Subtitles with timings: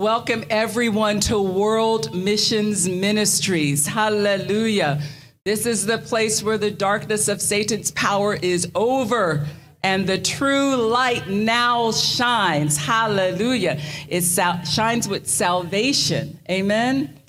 [0.00, 3.86] Welcome everyone to World Missions Ministries.
[3.86, 5.00] Hallelujah.
[5.44, 9.46] This is the place where the darkness of Satan's power is over
[9.84, 12.76] and the true light now shines.
[12.76, 13.80] Hallelujah.
[14.08, 16.40] It sal- shines with salvation.
[16.50, 17.20] Amen.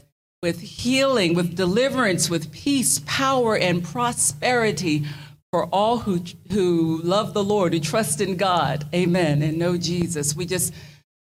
[0.41, 5.05] With healing, with deliverance, with peace, power, and prosperity
[5.51, 8.87] for all who, who love the Lord, who trust in God.
[8.91, 9.43] Amen.
[9.43, 10.35] And know Jesus.
[10.35, 10.73] We just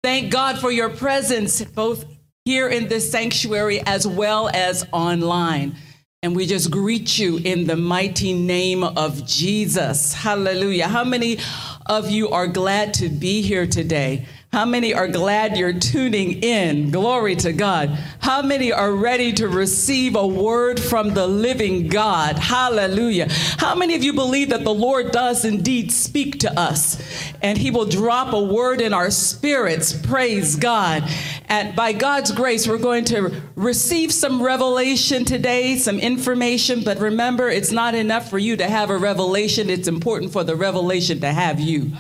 [0.03, 2.05] thank God for your presence, both
[2.45, 5.75] here in this sanctuary as well as online.
[6.23, 10.13] And we just greet you in the mighty name of Jesus.
[10.13, 10.87] Hallelujah.
[10.87, 11.39] How many
[11.87, 14.27] of you are glad to be here today?
[14.53, 16.91] How many are glad you're tuning in?
[16.91, 17.97] Glory to God.
[18.19, 22.37] How many are ready to receive a word from the living God?
[22.37, 23.27] Hallelujah.
[23.31, 27.01] How many of you believe that the Lord does indeed speak to us
[27.41, 29.93] and he will drop a word in our spirits?
[29.93, 31.09] Praise God.
[31.47, 37.47] And by God's grace, we're going to receive some revelation today, some information, but remember,
[37.47, 39.69] it's not enough for you to have a revelation.
[39.69, 41.93] It's important for the revelation to have you.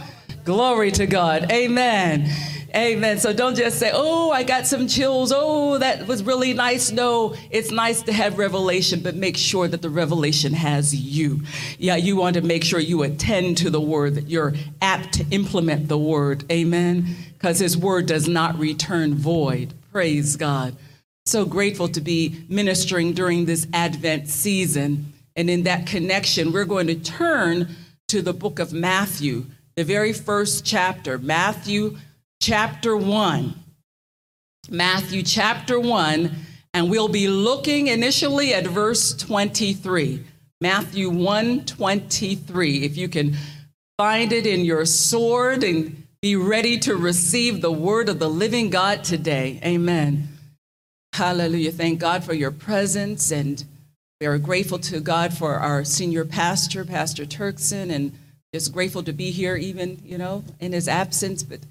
[0.43, 1.51] Glory to God.
[1.51, 2.29] Amen.
[2.73, 3.19] Amen.
[3.19, 5.33] So don't just say, oh, I got some chills.
[5.35, 6.89] Oh, that was really nice.
[6.89, 11.41] No, it's nice to have revelation, but make sure that the revelation has you.
[11.77, 15.25] Yeah, you want to make sure you attend to the word, that you're apt to
[15.31, 16.49] implement the word.
[16.51, 17.15] Amen.
[17.33, 19.73] Because his word does not return void.
[19.91, 20.75] Praise God.
[21.25, 25.13] So grateful to be ministering during this Advent season.
[25.35, 27.75] And in that connection, we're going to turn
[28.07, 29.45] to the book of Matthew
[29.81, 31.97] the very first chapter, Matthew
[32.39, 33.55] chapter 1.
[34.69, 36.31] Matthew chapter 1,
[36.75, 40.23] and we'll be looking initially at verse 23.
[40.61, 42.83] Matthew 1 23.
[42.83, 43.35] If you can
[43.97, 48.69] find it in your sword and be ready to receive the word of the living
[48.69, 49.59] God today.
[49.65, 50.27] Amen.
[51.13, 51.71] Hallelujah.
[51.71, 53.31] Thank God for your presence.
[53.31, 53.63] And
[54.19, 58.11] we are grateful to God for our senior pastor, Pastor Turkson, and
[58.53, 61.41] just grateful to be here, even, you know, in his absence.
[61.41, 61.61] But,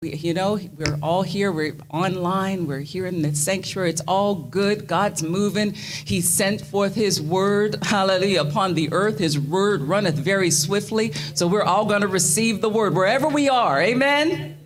[0.00, 1.50] we, you know, we're all here.
[1.50, 2.68] We're online.
[2.68, 3.90] We're here in the sanctuary.
[3.90, 4.86] It's all good.
[4.86, 5.72] God's moving.
[5.72, 9.18] He sent forth his word, hallelujah, upon the earth.
[9.18, 11.12] His word runneth very swiftly.
[11.34, 13.82] So we're all going to receive the word wherever we are.
[13.82, 14.58] Amen.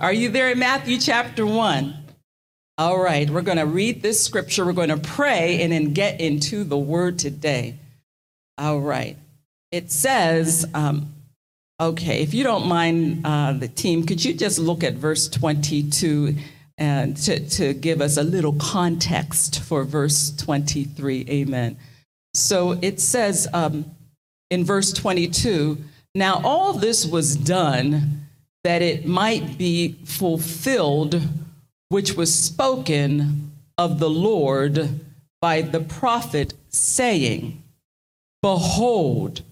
[0.00, 1.94] Are you there in Matthew chapter 1?
[2.76, 4.64] All right, we're going to read this scripture.
[4.64, 7.76] We're going to pray and then get into the word today.
[8.58, 9.16] All right
[9.70, 11.12] it says, um,
[11.80, 16.36] okay, if you don't mind, uh, the team, could you just look at verse 22
[16.78, 21.26] and to, to give us a little context for verse 23?
[21.28, 21.76] Amen.
[22.34, 23.84] So it says um,
[24.50, 25.78] in verse 22
[26.14, 28.26] now all this was done
[28.64, 31.22] that it might be fulfilled,
[31.90, 35.00] which was spoken of the Lord
[35.40, 37.62] by the prophet, saying,
[38.42, 39.42] Behold,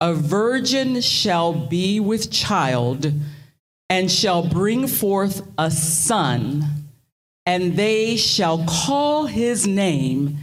[0.00, 3.12] a virgin shall be with child
[3.88, 6.64] and shall bring forth a son,
[7.46, 10.38] and they shall call his name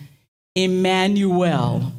[0.55, 1.91] Emmanuel,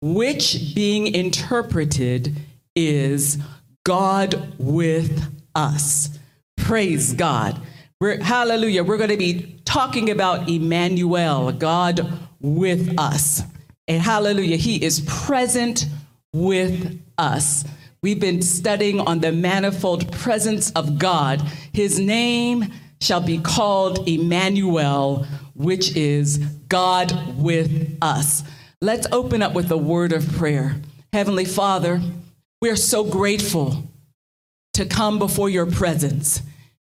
[0.00, 2.34] which being interpreted
[2.76, 3.38] is
[3.84, 6.18] God with us.
[6.56, 7.60] Praise God.
[8.00, 8.84] We're, hallelujah.
[8.84, 13.42] We're going to be talking about Emmanuel, God with us.
[13.88, 15.86] And hallelujah, he is present
[16.34, 17.64] with us.
[18.02, 21.40] We've been studying on the manifold presence of God.
[21.72, 28.42] His name shall be called Emmanuel, which is God with us.
[28.82, 30.76] Let's open up with a word of prayer.
[31.12, 32.02] Heavenly Father,
[32.60, 33.84] we are so grateful
[34.74, 36.42] to come before your presence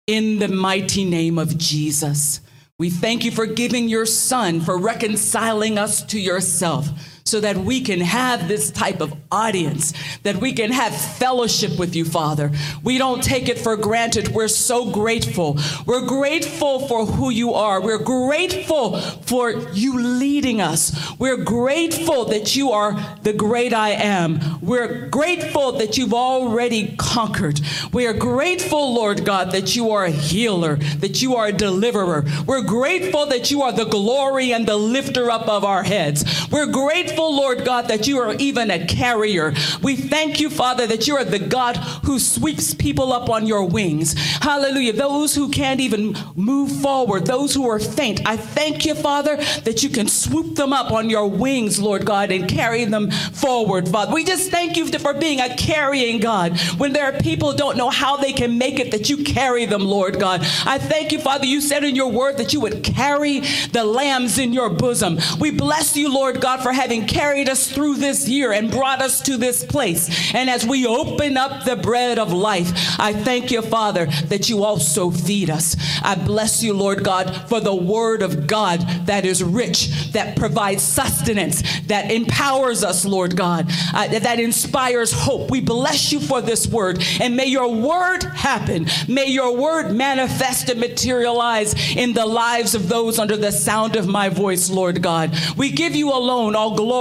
[0.06, 2.40] in the mighty name of Jesus.
[2.78, 6.88] We thank you for giving your son, for reconciling us to yourself
[7.30, 9.92] so that we can have this type of audience,
[10.24, 12.50] that we can have fellowship with you, Father.
[12.82, 14.28] We don't take it for granted.
[14.28, 15.56] We're so grateful.
[15.86, 17.80] We're grateful for who you are.
[17.80, 20.90] We're grateful for you leading us.
[21.18, 24.60] We're grateful that you are the great I am.
[24.60, 27.60] We're grateful that you've already conquered.
[27.92, 32.24] We are grateful, Lord God, that you are a healer, that you are a deliverer.
[32.44, 36.24] We're grateful that you are the glory and the lifter up of our heads.
[36.50, 39.52] We're grateful thankful, Lord God, that you are even a carrier.
[39.82, 43.64] We thank you, Father, that you are the God who sweeps people up on your
[43.66, 44.14] wings.
[44.38, 44.94] Hallelujah.
[44.94, 49.82] Those who can't even move forward, those who are faint, I thank you, Father, that
[49.82, 54.14] you can swoop them up on your wings, Lord God, and carry them forward, Father.
[54.14, 56.58] We just thank you for being a carrying God.
[56.78, 59.82] When there are people don't know how they can make it, that you carry them,
[59.82, 60.40] Lord God.
[60.64, 61.44] I thank you, Father.
[61.44, 63.40] You said in your word that you would carry
[63.72, 65.18] the lambs in your bosom.
[65.38, 69.20] We bless you, Lord God, for having carried us through this year and brought us
[69.22, 70.32] to this place.
[70.32, 74.62] And as we open up the bread of life, I thank you, Father, that you
[74.62, 75.76] also feed us.
[76.02, 80.82] I bless you, Lord God, for the word of God that is rich, that provides
[80.82, 85.50] sustenance, that empowers us, Lord God, uh, that inspires hope.
[85.50, 87.02] We bless you for this word.
[87.20, 88.86] And may your word happen.
[89.08, 94.06] May your word manifest and materialize in the lives of those under the sound of
[94.06, 95.36] my voice, Lord God.
[95.56, 96.99] We give you alone all glory,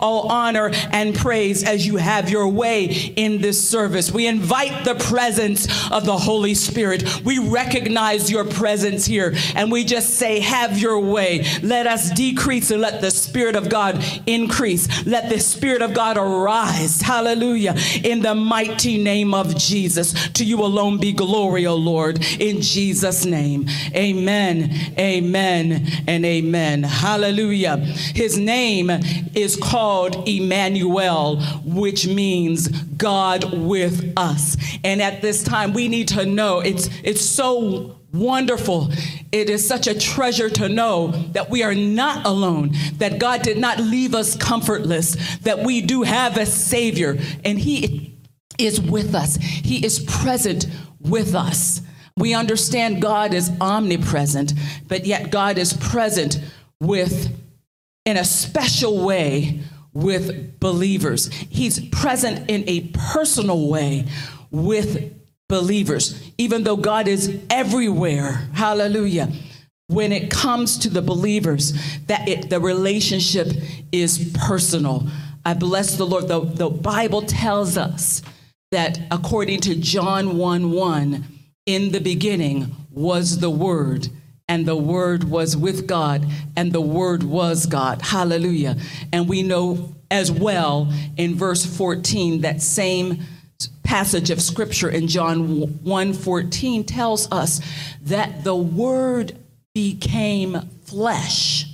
[0.00, 4.10] all honor, and praise as you have your way in this service.
[4.10, 7.24] We invite the presence of the Holy Spirit.
[7.24, 11.44] We recognize your presence here and we just say, Have your way.
[11.62, 15.06] Let us decrease and let the Spirit of God increase.
[15.06, 17.00] Let the Spirit of God arise.
[17.00, 17.74] Hallelujah.
[18.02, 20.28] In the mighty name of Jesus.
[20.30, 22.24] To you alone be glory, O Lord.
[22.40, 23.68] In Jesus' name.
[23.94, 24.72] Amen.
[24.98, 26.82] Amen and amen.
[26.82, 27.76] Hallelujah.
[27.76, 28.90] His name
[29.36, 34.56] is called Emmanuel, which means God with us.
[34.82, 38.90] And at this time, we need to know it's, it's so wonderful.
[39.30, 43.58] It is such a treasure to know that we are not alone, that God did
[43.58, 48.14] not leave us comfortless, that we do have a Savior, and He
[48.58, 49.36] is with us.
[49.36, 50.66] He is present
[51.00, 51.82] with us.
[52.16, 54.54] We understand God is omnipresent,
[54.88, 56.40] but yet God is present
[56.80, 57.36] with,
[58.06, 59.60] in a special way,
[59.96, 61.32] with believers.
[61.32, 64.04] He's present in a personal way
[64.50, 65.14] with
[65.48, 68.48] believers, even though God is everywhere.
[68.52, 69.32] Hallelujah.
[69.88, 71.72] When it comes to the believers,
[72.08, 73.48] that it, the relationship
[73.90, 75.08] is personal.
[75.44, 76.28] I bless the Lord.
[76.28, 78.20] The, the Bible tells us
[78.72, 81.24] that according to John 1 1,
[81.66, 84.08] in the beginning was the Word,
[84.48, 86.26] and the Word was with God,
[86.56, 88.02] and the Word was God.
[88.02, 88.76] Hallelujah.
[89.12, 93.22] And we know as well in verse 14 that same
[93.82, 97.60] passage of scripture in John 1:14 tells us
[98.02, 99.36] that the word
[99.74, 101.66] became flesh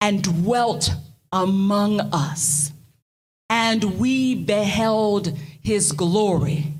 [0.00, 0.90] and dwelt
[1.32, 2.72] among us
[3.48, 6.74] and we beheld his glory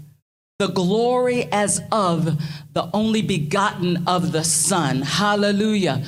[0.60, 2.38] the glory as of
[2.74, 6.04] the only begotten of the son hallelujah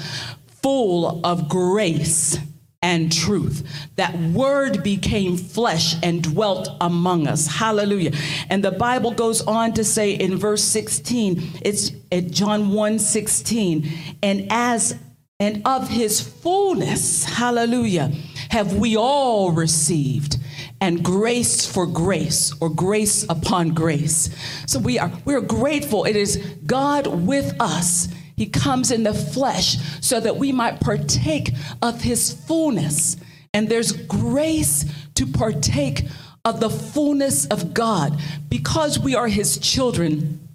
[0.63, 2.39] full of grace
[2.83, 3.67] and truth.
[3.97, 7.47] That word became flesh and dwelt among us.
[7.47, 8.13] Hallelujah.
[8.51, 13.91] And the Bible goes on to say in verse 16, it's at John 1 16,
[14.23, 14.97] and as
[15.41, 18.13] and of his fullness, hallelujah,
[18.51, 20.37] have we all received
[20.83, 24.29] and grace for grace or grace upon grace.
[24.67, 26.05] So we are we're grateful.
[26.05, 26.37] It is
[26.67, 32.33] God with us he comes in the flesh so that we might partake of his
[32.33, 33.17] fullness.
[33.55, 34.85] And there's grace
[35.15, 36.07] to partake
[36.45, 38.19] of the fullness of God.
[38.49, 40.49] Because we are his children,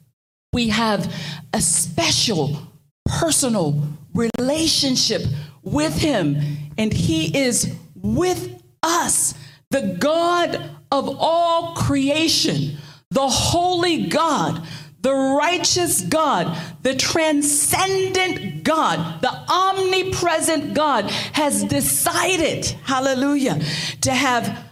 [0.52, 1.14] we have
[1.54, 2.60] a special
[3.06, 3.82] personal
[4.14, 5.22] relationship
[5.62, 6.38] with him,
[6.78, 9.34] and he is with us,
[9.72, 10.56] the God
[10.92, 12.78] of all creation,
[13.12, 14.66] the holy God
[15.02, 23.62] the righteous God, the transcendent God, the omnipresent God has decided, hallelujah,
[24.02, 24.66] to have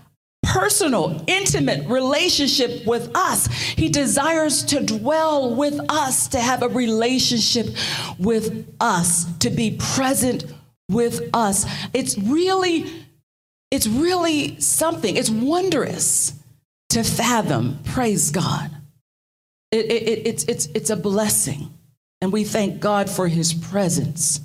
[0.43, 3.47] personal, intimate relationship with us.
[3.47, 7.67] He desires to dwell with us, to have a relationship
[8.19, 10.45] with us, to be present
[10.89, 11.65] with us.
[11.93, 13.04] It's really
[13.75, 15.17] it's really something.
[15.17, 16.33] It's wondrous
[16.89, 17.79] to fathom.
[17.83, 18.71] Praise God.
[19.69, 21.73] It, it, it's, it's, it's a blessing.
[22.21, 24.39] And we thank God for his presence.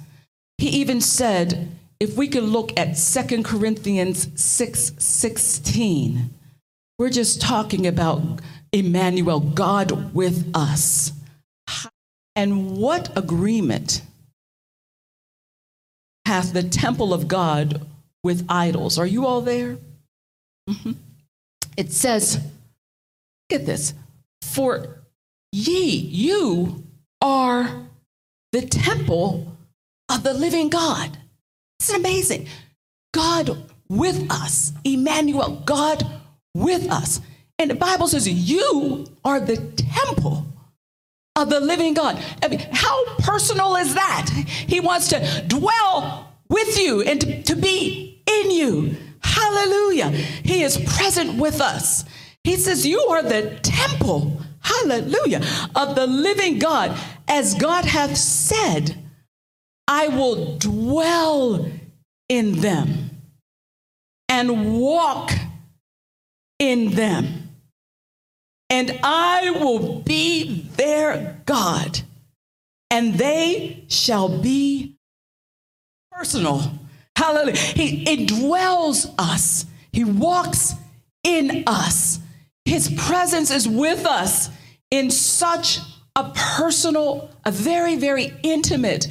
[0.58, 1.70] He even said,
[2.00, 6.30] if we can look at Second Corinthians 6 16,
[6.98, 8.40] we're just talking about
[8.72, 11.12] Emmanuel, God with us.
[12.34, 14.02] And what agreement
[16.26, 17.86] hath the temple of God
[18.22, 18.98] with idols?
[18.98, 19.78] Are you all there?
[20.68, 20.92] Mm-hmm.
[21.76, 23.94] It says, look at this.
[24.42, 25.00] For
[25.52, 26.84] Ye, you
[27.20, 27.86] are
[28.52, 29.56] the temple
[30.08, 31.18] of the living God.
[31.78, 32.46] It's amazing.
[33.12, 34.72] God with us.
[34.84, 36.06] Emmanuel, God
[36.54, 37.20] with us.
[37.58, 40.46] And the Bible says, You are the temple
[41.36, 42.22] of the living God.
[42.42, 44.28] I mean, how personal is that?
[44.30, 48.96] He wants to dwell with you and to, be in you.
[49.22, 50.10] Hallelujah.
[50.10, 52.04] He is present with us.
[52.44, 55.42] He says, You are the temple, hallelujah,
[55.74, 56.98] of the living God.
[57.28, 58.96] As God hath said,
[59.86, 61.70] I will dwell
[62.28, 63.10] in them
[64.28, 65.32] and walk
[66.58, 67.48] in them.
[68.70, 72.00] And I will be their God,
[72.88, 74.96] and they shall be
[76.20, 76.60] personal.
[77.16, 77.56] Hallelujah.
[77.56, 80.74] He indwells us, He walks
[81.24, 82.18] in us.
[82.66, 84.50] His presence is with us
[84.90, 85.78] in such
[86.14, 89.08] a personal, a very, very intimate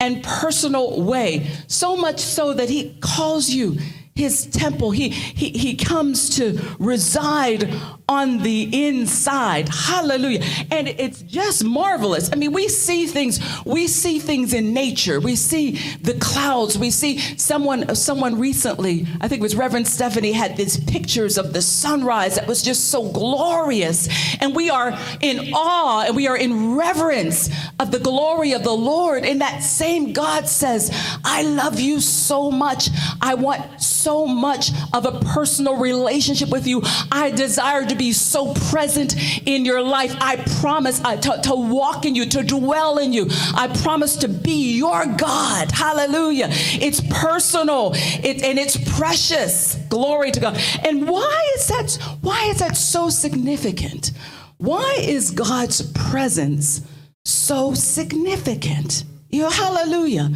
[0.00, 1.46] and personal way.
[1.66, 3.76] So much so that he calls you
[4.16, 4.90] his temple.
[4.90, 7.72] He, he, he comes to reside
[8.08, 9.68] on the inside.
[9.68, 10.42] Hallelujah.
[10.70, 12.30] And it's just marvelous.
[12.32, 15.20] I mean, we see things, we see things in nature.
[15.20, 16.78] We see the clouds.
[16.78, 21.52] We see someone, someone recently, I think it was Reverend Stephanie, had these pictures of
[21.52, 24.08] the sunrise that was just so glorious.
[24.40, 28.72] And we are in awe and we are in reverence of the glory of the
[28.72, 29.24] Lord.
[29.24, 30.90] And that same God says,
[31.24, 32.88] I love you so much.
[33.20, 36.82] I want so much of a personal relationship with you.
[37.10, 40.14] I desire to be so present in your life.
[40.20, 43.26] I promise uh, to, to walk in you, to dwell in you.
[43.54, 45.72] I promise to be your God.
[45.72, 46.48] Hallelujah.
[46.50, 49.76] It's personal it, and it's precious.
[49.88, 50.58] Glory to God.
[50.84, 51.98] And why is that?
[52.20, 54.12] Why is that so significant?
[54.58, 56.82] Why is God's presence
[57.24, 59.04] so significant?
[59.30, 60.30] You know, hallelujah.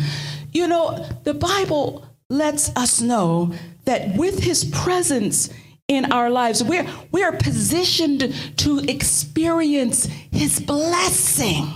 [0.53, 3.53] You know, the Bible lets us know
[3.85, 5.51] that with his presence
[5.91, 6.63] in our lives.
[6.63, 11.69] We're, we are positioned to experience his blessing.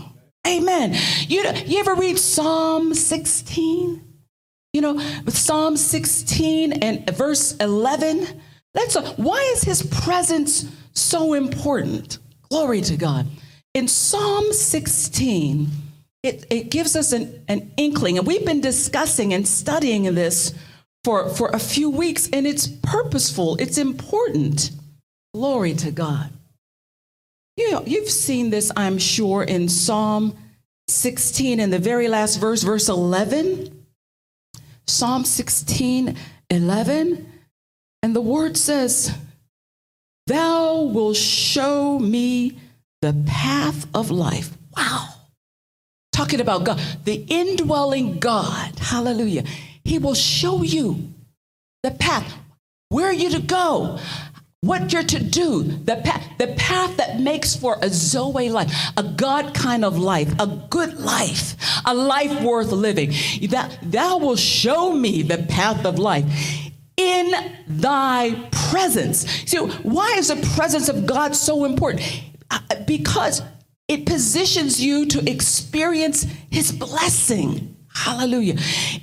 [0.47, 0.95] Amen.
[1.27, 4.03] You, you ever read Psalm 16?
[4.73, 8.41] You know, with Psalm 16 and verse 11.
[8.73, 12.19] That's a, why is his presence so important?
[12.51, 13.27] Glory to God.
[13.73, 15.69] In Psalm 16,
[16.25, 20.55] it, it gives us an, an inkling, and we've been discussing and studying this
[21.05, 24.71] for, for a few weeks, and it's purposeful, it's important.
[25.35, 26.31] Glory to God.
[27.59, 30.37] You know, you've seen this, I'm sure, in Psalm
[30.89, 33.85] 16 in the very last verse, verse 11.
[34.87, 36.17] Psalm 16,
[36.51, 37.33] 11.
[38.03, 39.15] And the word says,
[40.27, 42.59] Thou wilt show me
[43.03, 44.57] the path of life.
[44.75, 45.14] Wow.
[46.15, 48.79] Talking about God, the indwelling God.
[48.79, 49.43] Hallelujah.
[49.83, 51.13] He will show you
[51.83, 52.33] the path,
[52.89, 53.99] where you're to go,
[54.61, 59.03] what you're to do, the path, the path that makes for a Zoe life, a
[59.03, 63.13] God kind of life, a good life, a life worth living.
[63.49, 66.25] That thou will show me the path of life
[66.97, 67.33] in
[67.67, 69.27] thy presence.
[69.51, 72.03] So, why is the presence of God so important?
[72.53, 73.43] Uh, because
[73.89, 77.77] it positions you to experience his blessing.
[77.93, 78.59] Hallelujah.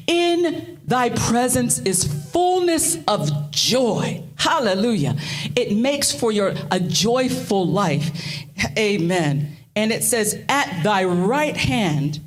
[0.07, 4.23] In thy presence is fullness of joy.
[4.37, 5.15] Hallelujah.
[5.55, 8.43] It makes for your a joyful life.
[8.77, 9.55] Amen.
[9.75, 12.19] And it says, At thy right hand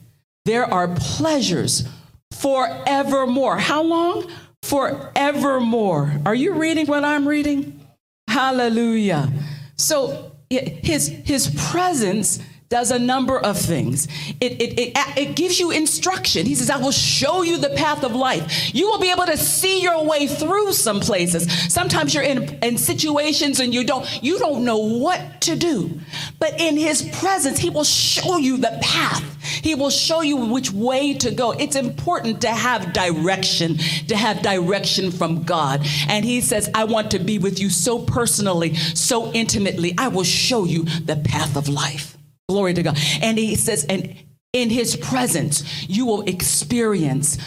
[0.45, 1.85] there are pleasures
[2.33, 3.59] forevermore.
[3.59, 4.31] How long?
[4.63, 6.21] Forevermore.
[6.25, 7.81] Are you reading what I'm reading?
[8.29, 9.31] Hallelujah.
[9.77, 14.06] So his his presence does a number of things.
[14.40, 16.47] It, it, it, it, gives you instruction.
[16.47, 18.75] He says, I will show you the path of life.
[18.75, 21.50] You will be able to see your way through some places.
[21.73, 26.00] Sometimes you're in, in situations and you don't, you don't know what to do.
[26.38, 29.23] But in his presence, he will show you the path.
[29.44, 31.52] He will show you which way to go.
[31.52, 33.76] It's important to have direction,
[34.09, 35.87] to have direction from God.
[36.09, 39.94] And he says, I want to be with you so personally, so intimately.
[39.99, 42.16] I will show you the path of life.
[42.49, 42.99] Glory to God.
[43.23, 44.15] And he says, and
[44.53, 47.39] in his presence, you will experience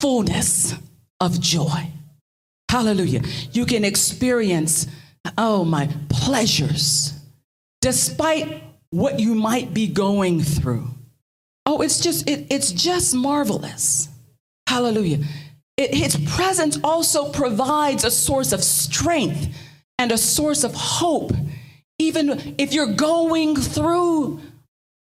[0.00, 0.74] fullness
[1.20, 1.90] of joy.
[2.70, 3.22] Hallelujah.
[3.52, 4.86] You can experience,
[5.36, 7.14] oh my, pleasures
[7.80, 10.88] despite what you might be going through.
[11.66, 14.08] Oh, it's just, it, it's just marvelous.
[14.66, 15.24] Hallelujah.
[15.76, 19.54] It, his presence also provides a source of strength
[19.98, 21.32] and a source of hope
[22.00, 24.40] even if you're going through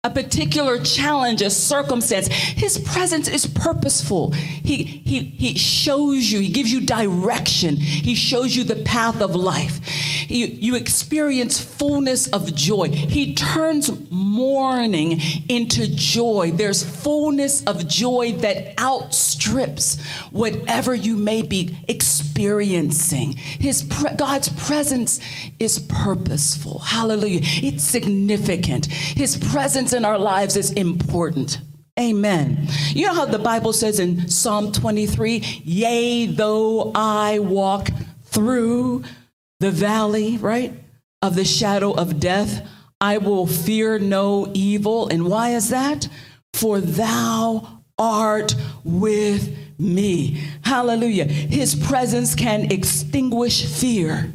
[0.06, 2.27] a particular challenge, a circumstance.
[2.29, 4.32] His presence is purposeful.
[4.32, 9.36] He, he, he shows you, he gives you direction, he shows you the path of
[9.36, 9.82] life.
[10.29, 12.89] You, you experience fullness of joy.
[12.89, 16.51] He turns mourning into joy.
[16.51, 20.00] There's fullness of joy that outstrips
[20.32, 23.34] whatever you may be experiencing.
[23.34, 25.20] His God's presence
[25.60, 26.79] is purposeful.
[26.79, 27.41] Hallelujah.
[27.44, 28.86] It's significant.
[28.86, 31.60] His presence in our lives is important.
[32.00, 32.67] Amen.
[32.89, 37.89] You know how the Bible says in Psalm 23, yea, though I walk
[38.24, 39.03] through
[39.60, 40.74] the valley, right,
[41.22, 42.65] of the shadow of death,
[43.01, 45.10] I will fear no evil.
[45.10, 46.08] And why is that?
[46.53, 50.41] For thou art with me.
[50.63, 51.25] Hallelujah.
[51.25, 54.31] His presence can extinguish fear.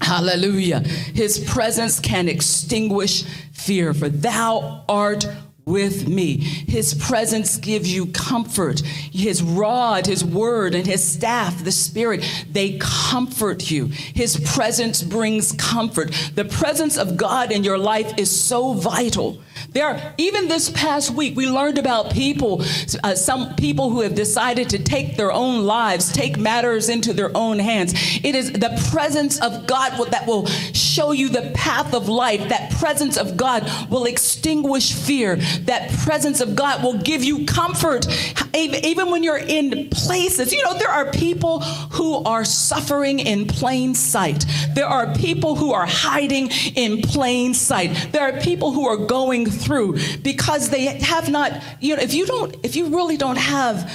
[0.00, 0.80] Hallelujah.
[0.80, 5.26] His presence can extinguish fear, for thou art
[5.68, 6.38] with me.
[6.38, 8.80] His presence gives you comfort.
[8.80, 13.86] His rod, his word, and his staff, the spirit, they comfort you.
[13.86, 16.12] His presence brings comfort.
[16.34, 19.40] The presence of God in your life is so vital.
[19.70, 22.62] There, even this past week, we learned about people,
[23.04, 27.36] uh, some people who have decided to take their own lives, take matters into their
[27.36, 27.92] own hands.
[28.24, 32.48] It is the presence of God that will show you the path of life.
[32.48, 35.38] That presence of God will extinguish fear.
[35.66, 38.06] That presence of God will give you comfort,
[38.54, 40.52] even when you're in places.
[40.52, 44.44] You know, there are people who are suffering in plain sight.
[44.74, 48.12] There are people who are hiding in plain sight.
[48.12, 52.26] There are people who are going through because they have not, you know, if you
[52.26, 53.92] don't, if you really don't have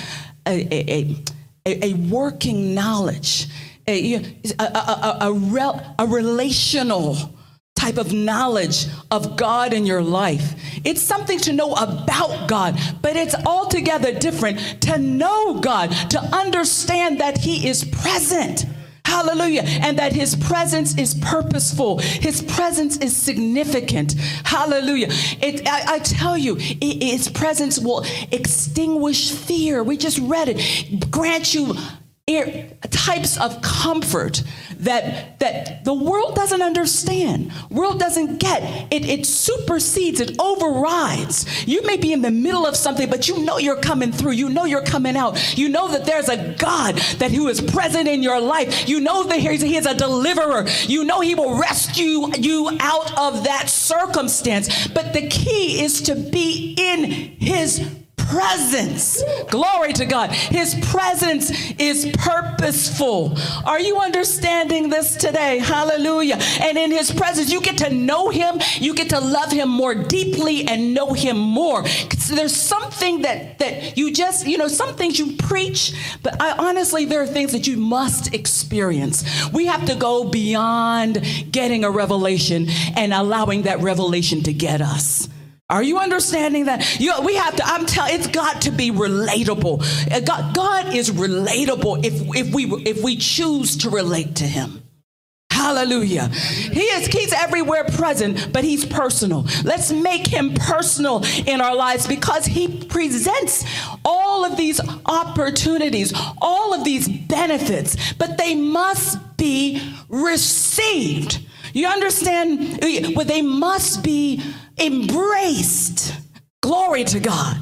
[0.48, 1.24] a, a,
[1.66, 3.48] a, working knowledge,
[3.88, 7.34] a, a, a, a, a relational
[7.84, 10.56] type of knowledge of God in your life.
[10.86, 17.20] It's something to know about God, but it's altogether different to know God, to understand
[17.20, 18.66] that He is present.
[19.06, 19.64] Hallelujah.
[19.64, 22.00] And that his presence is purposeful.
[22.00, 24.14] His presence is significant.
[24.44, 25.10] Hallelujah.
[25.42, 29.84] It, I, I tell you, it, his presence will extinguish fear.
[29.84, 31.12] We just read it.
[31.12, 31.76] Grant you
[32.90, 34.44] types of comfort
[34.78, 38.64] that that the world doesn't understand world doesn't get.
[38.94, 41.68] It it supersedes it overrides.
[41.68, 44.32] You may be in the middle of something but you know you're coming through.
[44.32, 45.58] You know you're coming out.
[45.58, 48.88] You know that there's a god that who is present in your life.
[48.88, 50.66] You know that he is a deliverer.
[50.84, 54.88] You know he will rescue you out of that circumstance.
[54.88, 59.24] But the key is to be in his presence.
[59.50, 60.32] Glory to God.
[60.32, 63.38] His presence is purposeful.
[63.66, 65.60] Are you understanding this today?
[65.60, 66.38] Hallelujah.
[66.62, 69.96] And in his presence, you get to know him, you get to love him more
[69.96, 71.84] deeply and know him more.
[72.30, 77.06] There's something that that you just, you know, some things you preach, but I honestly
[77.06, 79.24] there are things that you must experience.
[79.52, 85.30] We have to go beyond getting a revelation and allowing that revelation to get us.
[85.70, 87.00] Are you understanding that?
[87.00, 90.12] You, we have to, I'm telling, it's got to be relatable.
[90.12, 94.84] Uh, God, God is relatable if, if, we, if we choose to relate to Him.
[95.64, 96.28] Hallelujah.
[96.28, 99.46] He is he's everywhere present, but he's personal.
[99.64, 103.64] Let's make him personal in our lives because he presents
[104.04, 111.40] all of these opportunities, all of these benefits, but they must be received.
[111.72, 112.80] You understand?
[113.16, 114.42] Well, they must be
[114.80, 116.14] embraced.
[116.62, 117.58] Glory to God.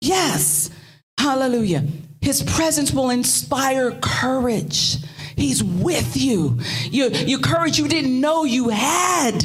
[0.00, 0.70] Yes.
[1.18, 1.84] Hallelujah.
[2.20, 4.96] His presence will inspire courage.
[5.36, 6.58] He's with you.
[6.84, 9.44] You, you courage you didn't know you had.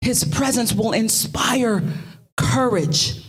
[0.00, 1.82] His presence will inspire
[2.36, 3.27] courage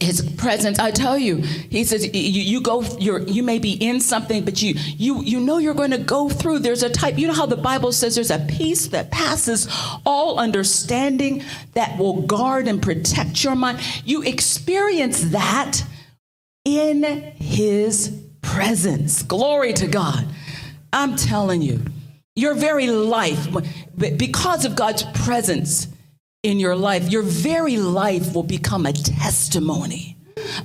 [0.00, 0.78] his presence.
[0.78, 4.62] I tell you he says you, you go you're, you may be in something but
[4.62, 6.60] you you you know you're going to go through.
[6.60, 9.68] There's a type you know how the bible says there's a peace that passes
[10.06, 11.42] all understanding
[11.74, 13.80] that will guard and protect your mind.
[14.04, 15.82] You experience that
[16.64, 17.02] in
[17.36, 19.22] his presence.
[19.22, 20.26] Glory to god.
[20.92, 21.82] I'm telling you
[22.34, 23.48] your very life
[24.16, 25.88] because of god's presence
[26.42, 30.16] in your life, your very life will become a testimony.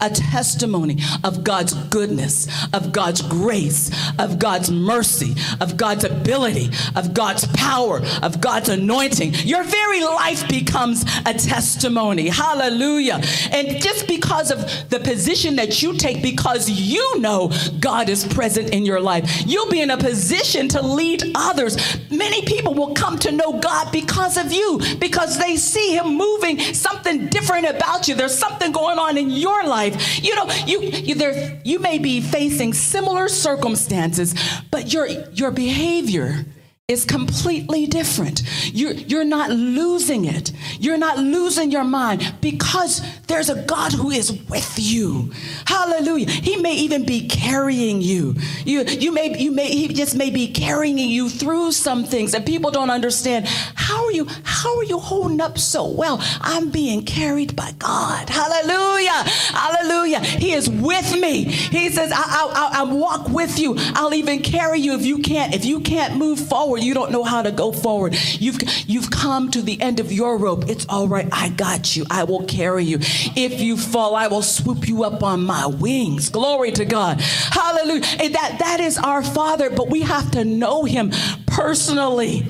[0.01, 7.13] A testimony of God's goodness, of God's grace, of God's mercy, of God's ability, of
[7.13, 9.33] God's power, of God's anointing.
[9.43, 12.29] Your very life becomes a testimony.
[12.29, 13.21] Hallelujah.
[13.51, 18.71] And just because of the position that you take, because you know God is present
[18.71, 21.77] in your life, you'll be in a position to lead others.
[22.09, 26.59] Many people will come to know God because of you, because they see Him moving
[26.59, 28.15] something different about you.
[28.15, 29.74] There's something going on in your life.
[29.83, 34.33] You know, you you, there, you may be facing similar circumstances,
[34.71, 36.45] but your your behavior
[36.87, 38.43] is completely different.
[38.65, 40.51] You're, you're not losing it.
[40.79, 45.31] You're not losing your mind because there's a God who is with you.
[45.65, 46.29] Hallelujah.
[46.29, 48.35] He may even be carrying you.
[48.65, 52.45] You, you may, you may, he just may be carrying you through some things and
[52.45, 53.47] people don't understand.
[53.47, 56.19] How are you, how are you holding up so well?
[56.39, 58.29] I'm being carried by God.
[58.29, 59.23] Hallelujah.
[59.31, 60.19] Hallelujah.
[60.19, 61.45] He is with me.
[61.45, 63.73] He says, I, I, I, I walk with you.
[63.95, 66.85] I'll even carry you if you can't, if you can't move forward forward.
[66.85, 68.15] You don't know how to go forward.
[68.39, 70.69] You've you've come to the end of your rope.
[70.69, 71.27] It's all right.
[71.31, 72.05] I got you.
[72.09, 72.97] I will carry you.
[73.35, 76.29] If you fall, I will swoop you up on my wings.
[76.29, 77.21] Glory to God.
[77.21, 78.03] Hallelujah.
[78.19, 81.11] And that that is our Father, but we have to know him
[81.47, 82.45] personally.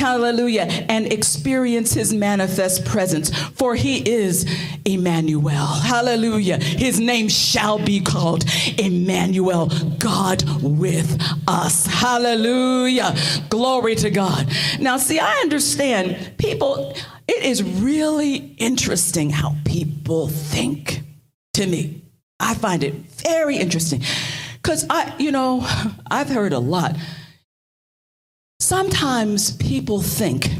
[0.00, 0.62] Hallelujah.
[0.88, 3.28] And experience his manifest presence.
[3.50, 4.46] For he is
[4.86, 5.66] Emmanuel.
[5.66, 6.56] Hallelujah.
[6.56, 8.44] His name shall be called
[8.78, 9.66] Emmanuel,
[9.98, 11.84] God with us.
[11.84, 13.14] Hallelujah.
[13.50, 14.50] Glory to God.
[14.80, 16.96] Now, see, I understand people,
[17.28, 21.02] it is really interesting how people think
[21.54, 22.02] to me.
[22.40, 24.02] I find it very interesting.
[24.54, 25.66] Because I, you know,
[26.10, 26.96] I've heard a lot
[28.60, 30.50] Sometimes people think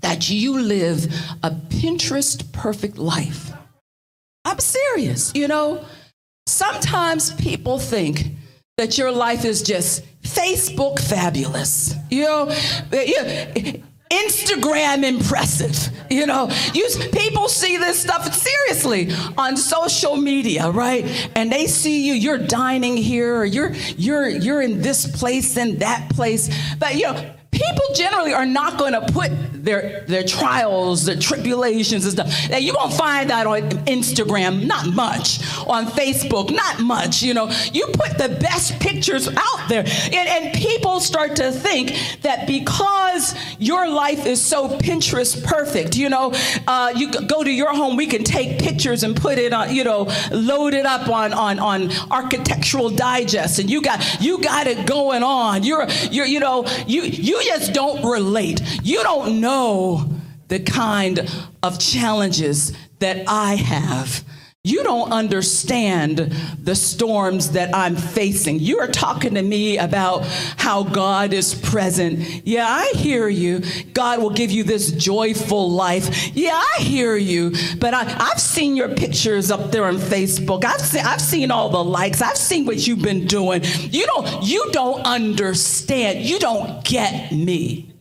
[0.00, 1.04] that you live
[1.44, 3.52] a Pinterest perfect life.
[4.44, 5.84] I'm serious, you know?
[6.48, 8.32] Sometimes people think
[8.78, 11.94] that your life is just Facebook fabulous.
[12.10, 12.50] You know,
[14.12, 15.88] Instagram impressive.
[16.10, 21.04] You know, you, people see this stuff seriously on social media, right?
[21.34, 25.80] And they see you, you're dining here, or you're you're you're in this place and
[25.80, 26.50] that place.
[26.78, 32.04] But you know, people generally are not going to put their their trials, their tribulations
[32.04, 32.50] and stuff.
[32.50, 35.40] Now, you won't find that on Instagram, not much.
[35.66, 37.22] On Facebook, not much.
[37.22, 41.92] You know, you put the best pictures out there, and, and people start to think
[42.22, 46.32] that because your life is so Pinterest perfect, you know,
[46.66, 49.84] uh, you go to your home, we can take pictures and put it on, you
[49.84, 54.86] know, load it up on on on Architectural Digest, and you got you got it
[54.86, 55.62] going on.
[55.62, 58.60] You're you're you know you you just don't relate.
[58.82, 60.10] You don't know
[60.48, 61.30] the kind
[61.62, 64.24] of challenges that I have.
[64.64, 66.18] You don't understand
[66.62, 68.60] the storms that I'm facing.
[68.60, 70.24] You are talking to me about
[70.56, 72.46] how God is present.
[72.46, 73.62] Yeah, I hear you.
[73.92, 76.28] God will give you this joyful life.
[76.36, 77.54] Yeah, I hear you.
[77.80, 80.64] But I, have seen your pictures up there on Facebook.
[80.64, 82.22] I've seen, I've seen all the likes.
[82.22, 83.62] I've seen what you've been doing.
[83.64, 86.20] You don't, you don't understand.
[86.20, 87.92] You don't get me.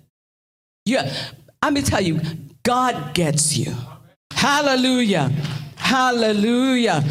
[0.86, 1.12] Yeah,
[1.64, 2.22] let me tell you,
[2.62, 3.76] God gets you.
[4.32, 5.32] Hallelujah.
[5.82, 7.04] Hallelujah.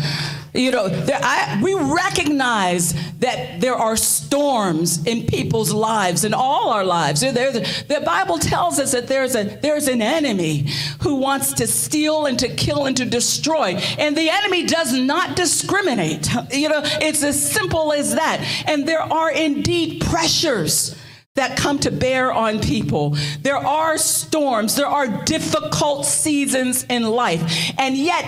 [0.54, 6.70] You know, there, I, we recognize that there are storms in people's lives, in all
[6.70, 7.20] our lives.
[7.20, 10.66] There, the Bible tells us that there's, a, there's an enemy
[11.02, 13.74] who wants to steal and to kill and to destroy.
[13.98, 16.28] And the enemy does not discriminate.
[16.50, 18.40] You know, it's as simple as that.
[18.66, 20.96] And there are indeed pressures
[21.37, 23.16] that come to bear on people.
[23.42, 27.72] There are storms, there are difficult seasons in life.
[27.78, 28.24] And yet,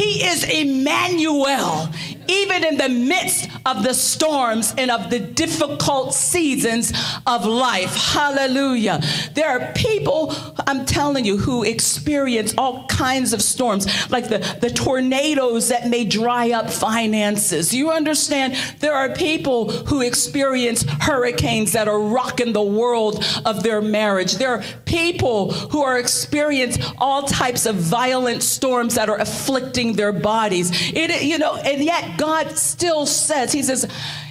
[0.00, 1.90] he is Emmanuel,
[2.26, 6.92] even in the midst of the storms and of the difficult seasons
[7.26, 7.94] of life.
[7.94, 9.00] Hallelujah.
[9.34, 10.34] There are people,
[10.66, 16.06] I'm telling you, who experience all kinds of storms, like the, the tornadoes that may
[16.06, 17.74] dry up finances.
[17.74, 18.56] You understand?
[18.78, 24.36] There are people who experience hurricanes that are rocking the world of their marriage.
[24.36, 30.12] There are people who are experiencing all types of violent storms that are afflicting their
[30.12, 30.70] bodies.
[30.94, 33.86] It, you know, and yet God still says, He says,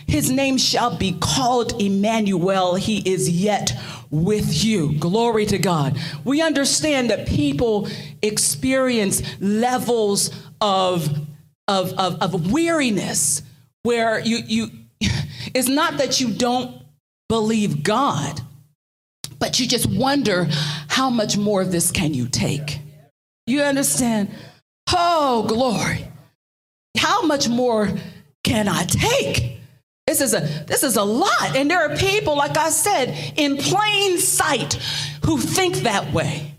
[0.07, 2.75] His name shall be called Emmanuel.
[2.75, 3.71] He is yet
[4.09, 4.97] with you.
[4.97, 5.99] Glory to God.
[6.23, 7.87] We understand that people
[8.21, 11.07] experience levels of,
[11.67, 13.43] of, of, of weariness
[13.83, 14.67] where you, you,
[15.53, 16.81] it's not that you don't
[17.27, 18.41] believe God,
[19.37, 20.47] but you just wonder
[20.89, 22.79] how much more of this can you take?
[23.47, 24.29] You understand?
[24.91, 26.07] Oh, glory.
[26.97, 27.89] How much more
[28.43, 29.57] can I take?
[30.07, 31.55] This is a this is a lot.
[31.55, 34.73] And there are people, like I said, in plain sight
[35.23, 36.55] who think that way.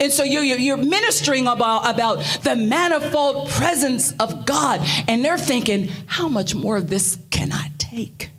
[0.00, 4.80] And so you're, you're ministering about, about the manifold presence of God.
[5.06, 8.30] And they're thinking, how much more of this can I take?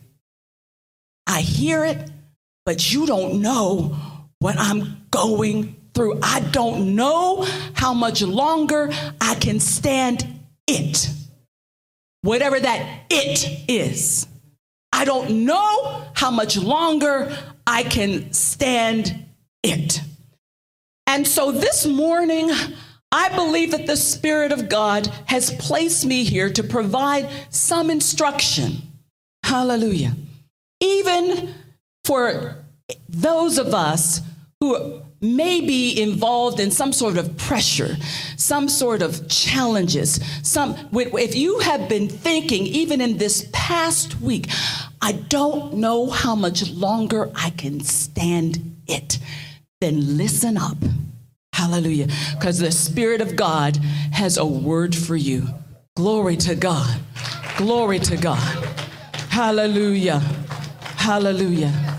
[1.28, 2.10] I hear it,
[2.66, 3.96] but you don't know
[4.40, 6.20] what I'm going through.
[6.22, 11.10] I don't know how much longer I can stand it.
[12.22, 14.28] Whatever that it is.
[14.94, 19.26] I don't know how much longer I can stand
[19.64, 20.02] it.
[21.08, 22.52] And so this morning,
[23.12, 28.82] I believe that the Spirit of God has placed me here to provide some instruction.
[29.44, 30.16] Hallelujah.
[30.80, 31.54] Even
[32.06, 32.64] for
[33.10, 34.22] those of us
[34.60, 37.96] who may be involved in some sort of pressure,
[38.38, 40.20] some sort of challenges.
[40.42, 44.50] Some, if you have been thinking, even in this past week,
[45.02, 49.20] I don't know how much longer I can stand it,
[49.80, 50.78] then listen up.
[51.54, 52.08] Hallelujah.
[52.34, 53.78] Because the Spirit of God
[54.14, 55.48] has a word for you.
[55.96, 57.00] Glory to God.
[57.58, 58.66] Glory to God.
[59.30, 60.20] Hallelujah.
[60.98, 61.91] Hallelujah.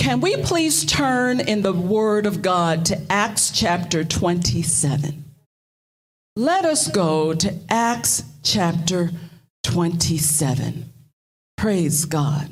[0.00, 5.24] Can we please turn in the Word of God to Acts chapter 27?
[6.36, 9.10] Let us go to Acts chapter
[9.62, 10.90] 27.
[11.58, 12.48] Praise God.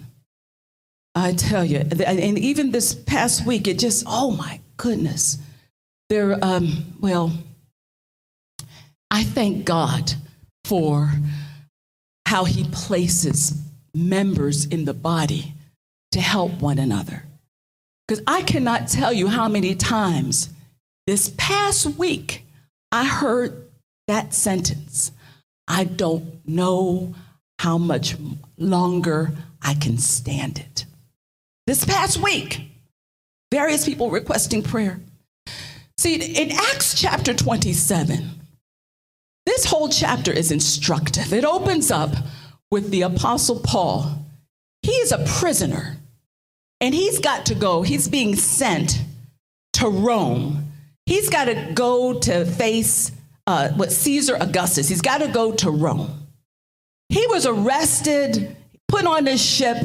[1.14, 5.38] I tell you, and even this past week, it just, oh my goodness.
[6.10, 7.32] There, um, well,
[9.10, 10.12] I thank God
[10.64, 11.14] for
[12.26, 13.58] how He places
[13.94, 15.54] members in the body
[16.12, 17.24] to help one another.
[18.08, 20.48] Because I cannot tell you how many times
[21.06, 22.46] this past week
[22.90, 23.68] I heard
[24.06, 25.12] that sentence
[25.68, 27.14] I don't know
[27.58, 28.16] how much
[28.56, 30.86] longer I can stand it.
[31.66, 32.62] This past week,
[33.52, 35.00] various people requesting prayer.
[35.98, 38.30] See, in Acts chapter 27,
[39.44, 41.34] this whole chapter is instructive.
[41.34, 42.14] It opens up
[42.70, 44.24] with the Apostle Paul.
[44.82, 45.97] He is a prisoner
[46.80, 49.02] and he's got to go, he's being sent
[49.74, 50.72] to Rome.
[51.06, 53.12] He's got to go to face
[53.46, 54.88] uh, what Caesar Augustus.
[54.88, 56.26] He's got to go to Rome.
[57.08, 58.56] He was arrested,
[58.88, 59.78] put on this ship.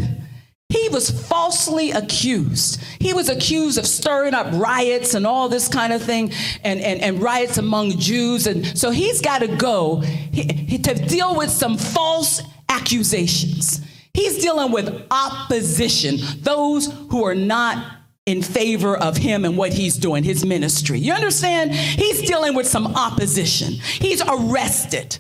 [0.69, 2.81] He was falsely accused.
[2.99, 6.31] He was accused of stirring up riots and all this kind of thing,
[6.63, 8.47] and, and, and riots among Jews.
[8.47, 13.81] And so he's got to go he, he, to deal with some false accusations.
[14.13, 19.97] He's dealing with opposition, those who are not in favor of him and what he's
[19.97, 20.99] doing, his ministry.
[20.99, 21.73] You understand?
[21.73, 23.73] He's dealing with some opposition.
[23.73, 25.17] He's arrested,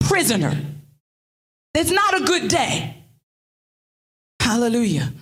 [0.00, 0.60] prisoner.
[1.74, 2.96] It's not a good day.
[4.40, 5.12] Hallelujah.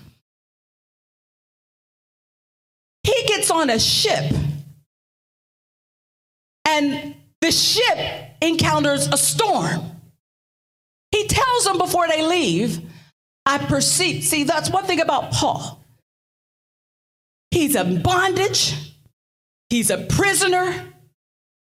[3.02, 4.32] He gets on a ship,
[6.64, 7.98] and the ship
[8.40, 9.95] encounters a storm.
[11.10, 12.80] He tells them before they leave,
[13.44, 14.24] I perceive.
[14.24, 15.84] See, that's one thing about Paul.
[17.50, 18.94] He's in bondage,
[19.70, 20.92] he's a prisoner,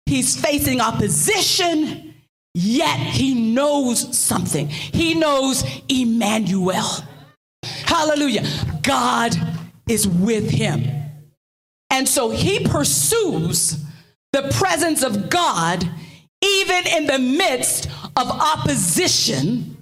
[0.06, 2.16] he's facing opposition,
[2.54, 4.70] yet he knows something.
[4.70, 7.04] He knows Emmanuel.
[7.64, 8.46] Hallelujah.
[8.82, 9.36] God
[9.88, 10.84] is with him.
[11.90, 13.84] And so he pursues
[14.32, 15.88] the presence of God
[16.44, 19.78] even in the midst of opposition,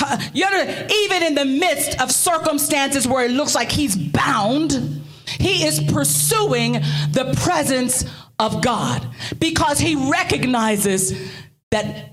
[0.00, 6.72] even in the midst of circumstances where it looks like he's bound, he is pursuing
[7.10, 8.04] the presence
[8.38, 9.06] of God
[9.38, 11.30] because he recognizes
[11.70, 12.12] that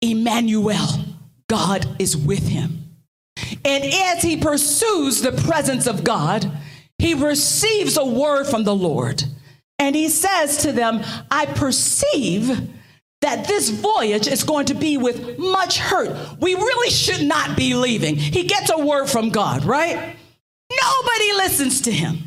[0.00, 0.86] Emmanuel,
[1.48, 2.84] God is with him.
[3.64, 6.50] And as he pursues the presence of God,
[6.98, 9.24] he receives a word from the Lord.
[9.78, 12.70] And he says to them, I perceive
[13.24, 16.14] that this voyage is going to be with much hurt.
[16.40, 18.16] We really should not be leaving.
[18.16, 20.14] He gets a word from God, right?
[20.70, 22.18] Nobody listens to him.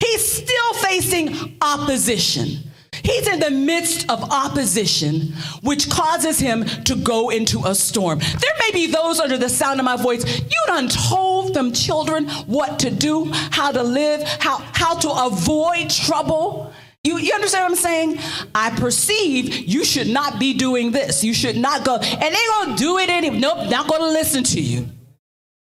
[0.00, 2.70] He's still facing opposition.
[3.02, 8.18] He's in the midst of opposition, which causes him to go into a storm.
[8.18, 10.24] There may be those under the sound of my voice.
[10.40, 15.90] You done told them children what to do, how to live, how, how to avoid
[15.90, 16.72] trouble.
[17.08, 18.18] You, you understand what I'm saying?
[18.54, 21.24] I perceive you should not be doing this.
[21.24, 21.96] You should not go.
[21.96, 23.38] And they gonna do it anyway.
[23.38, 24.86] Nope, not gonna listen to you.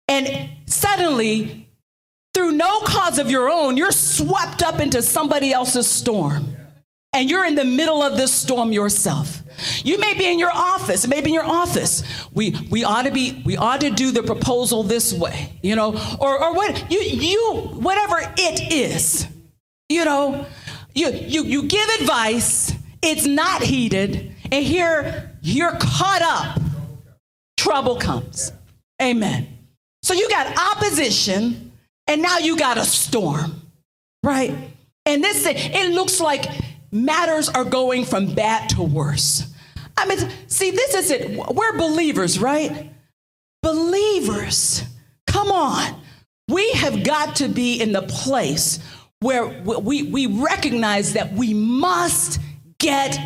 [0.08, 1.70] And suddenly,
[2.34, 6.56] through no cause of your own, you're swept up into somebody else's storm.
[7.14, 9.42] and you're in the middle of this storm yourself.
[9.84, 12.04] You may be in your office, maybe in your office.
[12.34, 15.90] We we ought to be we ought to do the proposal this way, you know,
[16.20, 17.42] or or what you you
[17.74, 19.28] whatever it is.
[19.90, 20.46] You know,
[20.96, 26.62] you you you give advice, it's not heeded, and here you're caught up.
[27.58, 28.52] Trouble comes.
[29.02, 29.48] Amen.
[30.02, 31.72] So you got opposition
[32.08, 33.62] and now you got a storm.
[34.24, 34.56] Right?
[35.06, 36.46] And this it looks like
[36.92, 39.54] matters are going from bad to worse.
[39.96, 41.54] I mean, see, this is it.
[41.54, 42.92] We're believers, right?
[43.62, 44.84] Believers.
[45.28, 46.02] Come on.
[46.48, 48.80] We have got to be in the place
[49.22, 52.40] where we, we recognize that we must
[52.78, 53.20] get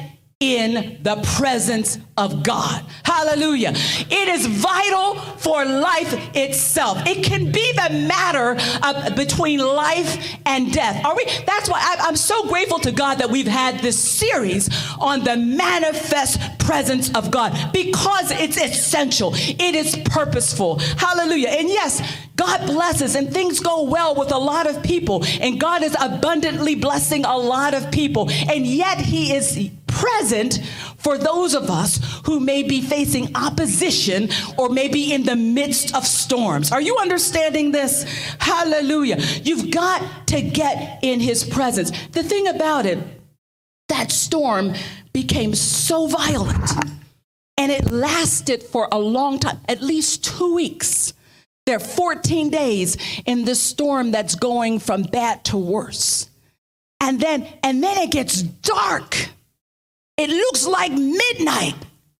[0.43, 2.83] in the presence of God.
[3.03, 3.71] Hallelujah.
[3.73, 6.97] It is vital for life itself.
[7.07, 11.05] It can be the matter of, between life and death.
[11.05, 11.25] Are we?
[11.45, 15.37] That's why I, I'm so grateful to God that we've had this series on the
[15.37, 19.31] manifest presence of God because it's essential.
[19.35, 20.79] It is purposeful.
[20.79, 21.49] Hallelujah.
[21.49, 22.01] And yes,
[22.35, 26.75] God blesses and things go well with a lot of people, and God is abundantly
[26.75, 29.69] blessing a lot of people, and yet He is
[30.03, 30.59] present
[30.97, 36.05] for those of us who may be facing opposition or maybe in the midst of
[36.05, 36.71] storms.
[36.71, 38.03] Are you understanding this?
[38.39, 39.17] Hallelujah.
[39.43, 41.91] You've got to get in his presence.
[42.09, 42.99] The thing about it,
[43.89, 44.73] that storm
[45.13, 46.69] became so violent
[47.57, 51.13] and it lasted for a long time, at least two weeks.
[51.65, 56.29] There are 14 days in this storm that's going from bad to worse.
[56.99, 59.29] And then and then it gets dark.
[60.17, 61.75] It looks like midnight.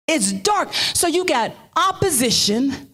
[0.07, 0.73] It's dark.
[0.73, 2.89] So you got opposition,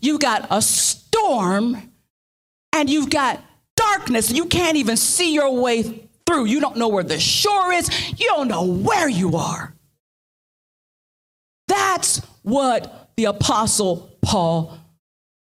[0.00, 1.90] you got a storm,
[2.72, 3.42] and you've got
[3.76, 4.30] darkness.
[4.30, 6.46] You can't even see your way through.
[6.46, 9.74] You don't know where the shore is, you don't know where you are.
[11.68, 14.78] That's what the Apostle Paul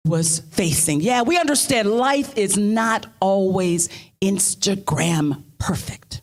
[0.05, 1.01] was facing.
[1.01, 3.89] Yeah, we understand life is not always
[4.21, 6.22] Instagram perfect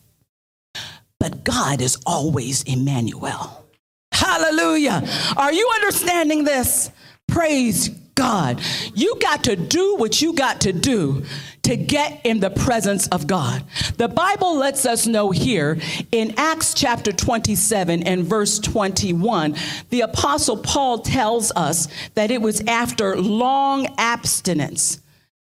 [1.21, 3.63] but God is always Emmanuel.
[4.11, 5.07] Hallelujah.
[5.37, 6.89] Are you understanding this?
[7.27, 8.59] Praise God.
[8.95, 11.23] You got to do what you got to do
[11.61, 13.63] to get in the presence of God.
[13.97, 15.79] The Bible lets us know here
[16.11, 19.55] in Acts chapter 27 and verse 21,
[19.91, 24.99] the apostle Paul tells us that it was after long abstinence,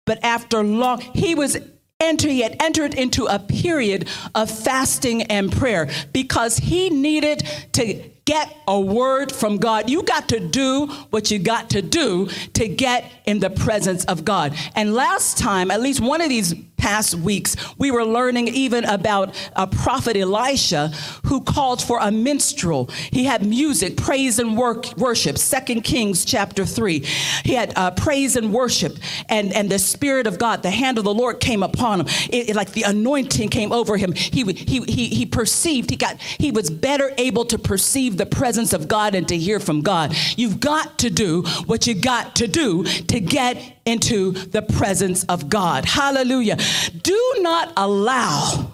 [0.05, 1.57] but after long, he was
[2.03, 8.09] enter, he had entered into a period of fasting and prayer because he needed to
[8.25, 9.89] get a word from God.
[9.89, 14.23] You got to do what you got to do to get in the presence of
[14.23, 14.55] God.
[14.75, 19.33] And last time, at least one of these past weeks, we were learning even about
[19.55, 20.89] a prophet Elisha
[21.27, 22.89] who called for a minstrel.
[23.09, 25.37] He had music, praise and work, worship.
[25.37, 26.99] Second Kings chapter three.
[27.45, 28.97] He had uh, praise and worship,
[29.29, 32.07] and and the Spirit of God, the hand of the Lord came upon him.
[32.29, 34.11] It, it, like the anointing came over him.
[34.11, 35.89] He he he he perceived.
[35.89, 39.61] He got he was better able to perceive the presence of God and to hear
[39.61, 40.13] from God.
[40.35, 45.49] You've got to do what you got to do to get into the presence of
[45.49, 45.85] God.
[45.85, 46.57] Hallelujah.
[47.01, 48.73] Do not allow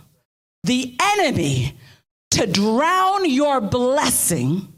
[0.63, 1.75] the enemy
[2.31, 4.71] to drown your blessing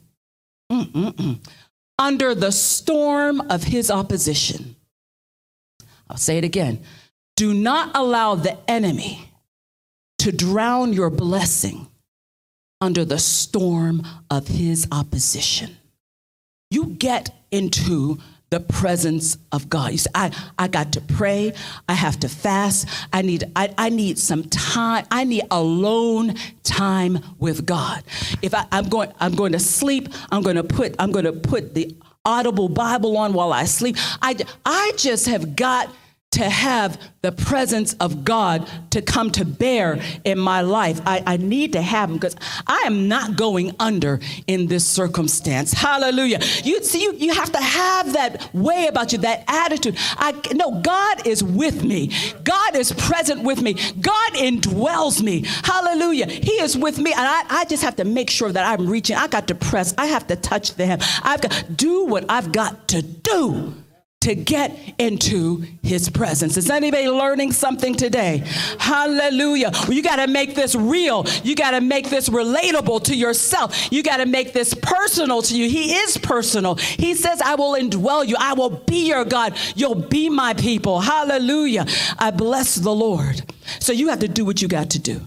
[0.72, 1.40] mm-mm-mm,
[2.00, 4.76] under the storm of his opposition.
[6.10, 6.84] I'll say it again.
[7.36, 9.32] Do not allow the enemy
[10.20, 11.88] to drown your blessing
[12.80, 15.78] under the storm of his opposition.
[16.70, 18.20] You get into
[18.52, 19.94] the presence of God.
[19.94, 21.54] You say, I, I got to pray.
[21.88, 22.86] I have to fast.
[23.14, 25.06] I need, I, I need some time.
[25.10, 28.04] I need alone time with God.
[28.42, 31.32] If I, I'm going, I'm going to sleep, I'm going to put, I'm going to
[31.32, 33.96] put the audible Bible on while I sleep.
[34.22, 34.36] I,
[34.66, 35.90] I just have got
[36.32, 41.02] to have the presence of God to come to bear in my life.
[41.06, 45.74] I, I need to have him because I am not going under in this circumstance.
[45.74, 46.40] Hallelujah.
[46.64, 49.98] You see, you, you have to have that way about you, that attitude.
[50.18, 52.12] I no, God is with me.
[52.44, 53.74] God is present with me.
[54.00, 55.44] God indwells me.
[55.64, 56.28] Hallelujah.
[56.28, 57.12] He is with me.
[57.12, 59.18] And I, I just have to make sure that I'm reaching.
[59.18, 59.94] I got to press.
[59.98, 61.00] I have to touch them.
[61.24, 63.76] I've got do what I've got to do
[64.22, 66.58] to get into his presence.
[66.58, 68.44] Is anybody learning something today?
[68.80, 69.72] Hallelujah.
[69.74, 71.26] Well, you got to make this real.
[71.44, 73.92] You got to make this relatable to yourself.
[73.92, 75.70] You got to make this personal to you.
[75.70, 76.76] He is personal.
[76.76, 78.36] He says, I will indwell you.
[78.40, 79.58] I will be your God.
[79.76, 81.02] You'll be my people.
[81.02, 81.86] Hallelujah.
[82.18, 83.42] I bless the Lord.
[83.80, 85.22] So you have to do what you got to do.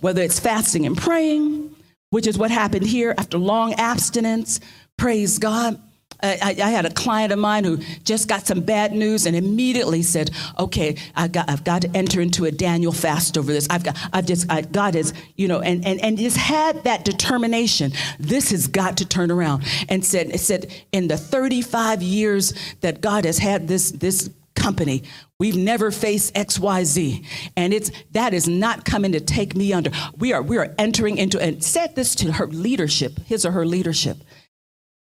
[0.00, 1.74] whether it's fasting and praying,
[2.10, 4.60] which is what happened here after long abstinence.
[4.96, 5.80] Praise God.
[6.22, 9.36] Uh, I, I, had a client of mine who just got some bad news and
[9.36, 13.68] immediately said, "Okay, I got, I've got to enter into a Daniel fast over this.
[13.70, 17.04] I've got, I've just, I, God is, you know, and and and just had that
[17.04, 17.92] determination.
[18.18, 23.00] This has got to turn around." And said, it said, in the 35 years that
[23.00, 25.04] God has had this this company.
[25.38, 27.24] We've never faced XYZ.
[27.56, 29.90] And it's that is not coming to take me under.
[30.16, 33.64] We are we are entering into and said this to her leadership, his or her
[33.64, 34.18] leadership.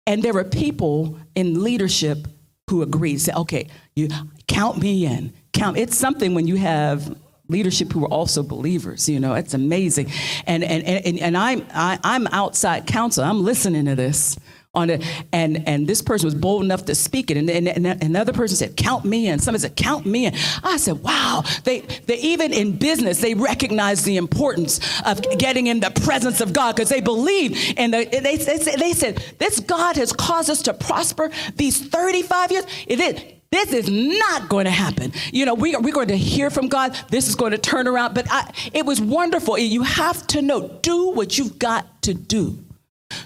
[0.09, 2.27] And there were people in leadership
[2.71, 4.09] who agreed, say, okay, you
[4.47, 5.35] count me in.
[5.53, 5.77] Count.
[5.77, 7.15] It's something when you have
[7.49, 10.11] leadership who are also believers, you know, it's amazing.
[10.47, 13.23] And and and, and I'm I, am i am outside counsel.
[13.23, 14.39] I'm listening to this
[14.75, 15.05] on it.
[15.33, 17.37] And, and this person was bold enough to speak it.
[17.37, 19.39] And, and, and another person said, count me in.
[19.39, 20.35] Somebody said, count me in.
[20.63, 21.43] I said, wow.
[21.65, 26.53] They, they even in business, they recognize the importance of getting in the presence of
[26.53, 30.63] God because they believe and the, they, they, they said, this God has caused us
[30.63, 32.65] to prosper these 35 years.
[32.87, 33.35] It is.
[33.51, 35.13] This is not going to happen.
[35.33, 36.95] You know, we, we're going to hear from God.
[37.09, 38.15] This is going to turn around.
[38.15, 39.57] But I, it was wonderful.
[39.59, 42.63] You have to know, do what you've got to do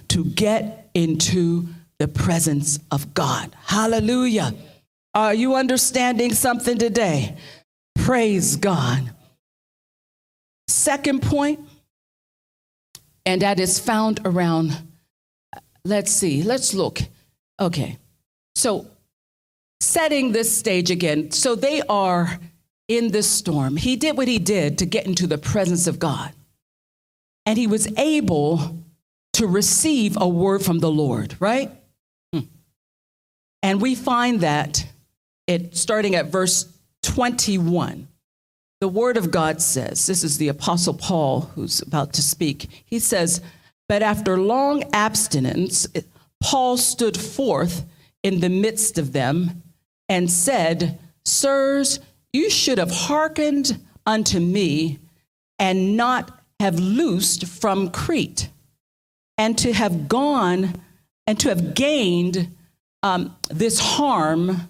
[0.08, 1.66] to get into
[1.98, 3.54] the presence of God.
[3.64, 4.54] Hallelujah.
[5.14, 7.36] Are you understanding something today?
[7.94, 9.12] Praise God.
[10.68, 11.60] Second point,
[13.26, 14.76] and that is found around,
[15.84, 17.00] let's see, let's look.
[17.60, 17.98] Okay,
[18.54, 18.86] so
[19.80, 21.30] setting this stage again.
[21.30, 22.40] So they are
[22.88, 23.76] in this storm.
[23.76, 26.32] He did what he did to get into the presence of God.
[27.44, 28.81] And he was able
[29.34, 31.70] to receive a word from the Lord, right?
[32.32, 32.40] Hmm.
[33.62, 34.86] And we find that
[35.46, 36.66] it starting at verse
[37.02, 38.08] 21.
[38.80, 42.82] The word of God says, this is the apostle Paul who's about to speak.
[42.84, 43.40] He says,
[43.88, 45.86] "But after long abstinence,
[46.42, 47.84] Paul stood forth
[48.22, 49.62] in the midst of them
[50.08, 52.00] and said, Sirs,
[52.32, 54.98] you should have hearkened unto me
[55.58, 58.48] and not have loosed from Crete
[59.38, 60.80] and to have gone
[61.26, 62.48] and to have gained
[63.02, 64.68] um, this harm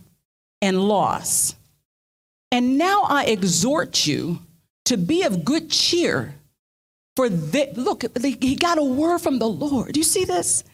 [0.61, 1.55] and loss.
[2.51, 4.41] And now I exhort you
[4.85, 6.35] to be of good cheer.
[7.17, 9.93] For the, look, he got a word from the Lord.
[9.93, 10.65] Do you see this?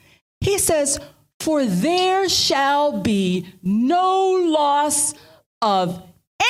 [0.41, 1.01] He says,
[1.41, 5.14] For there shall be no loss
[5.61, 6.03] of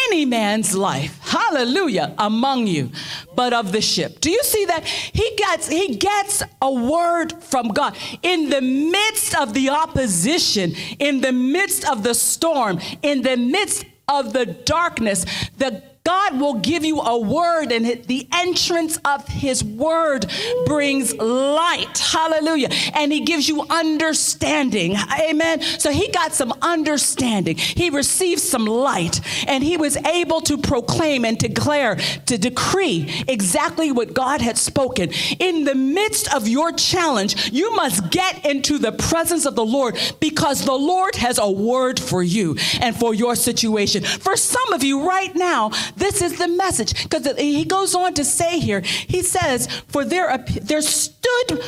[0.08, 2.90] any man's life, hallelujah, among you,
[3.34, 4.20] but of the ship.
[4.20, 4.84] Do you see that?
[4.84, 11.20] He gets, he gets a word from God in the midst of the opposition, in
[11.20, 15.24] the midst of the storm, in the midst of the darkness.
[15.58, 20.24] The God will give you a word, and the entrance of His word
[20.64, 21.98] brings light.
[21.98, 22.70] Hallelujah.
[22.94, 24.96] And He gives you understanding.
[24.96, 25.60] Amen.
[25.60, 27.58] So He got some understanding.
[27.58, 33.92] He received some light, and He was able to proclaim and declare, to decree exactly
[33.92, 35.10] what God had spoken.
[35.38, 39.98] In the midst of your challenge, you must get into the presence of the Lord
[40.20, 44.04] because the Lord has a word for you and for your situation.
[44.04, 47.02] For some of you right now, this is the message.
[47.02, 51.62] Because he goes on to say here, he says, For there, there stood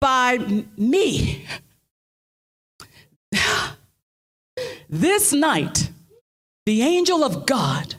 [0.00, 1.46] by me
[4.88, 5.90] this night
[6.64, 7.94] the angel of God,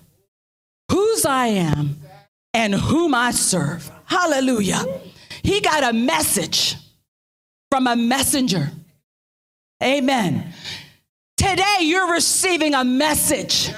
[0.91, 1.99] whose I am
[2.53, 3.89] and whom I serve.
[4.05, 4.84] Hallelujah.
[5.43, 6.76] He got a message
[7.72, 8.72] from a messenger.
[9.82, 10.53] Amen.
[11.38, 13.72] Today, you're receiving a message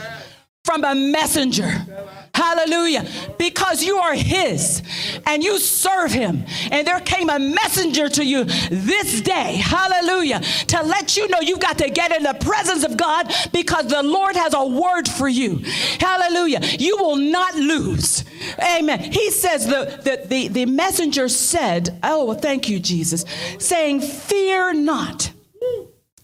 [0.70, 1.84] from a messenger.
[2.32, 3.03] Hallelujah.
[3.39, 4.84] Because you are his
[5.26, 6.45] and you serve him.
[6.70, 9.55] And there came a messenger to you this day.
[9.55, 10.41] Hallelujah.
[10.67, 14.03] To let you know you've got to get in the presence of God because the
[14.03, 15.63] Lord has a word for you.
[15.99, 16.59] Hallelujah.
[16.78, 18.24] You will not lose.
[18.59, 19.11] Amen.
[19.11, 23.26] He says the, the, the, the messenger said, Oh, thank you, Jesus,
[23.57, 25.32] saying, Fear not.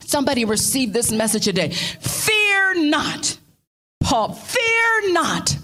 [0.01, 1.69] Somebody received this message today.
[1.71, 3.39] Fear not.
[4.05, 5.57] Paul, fear not.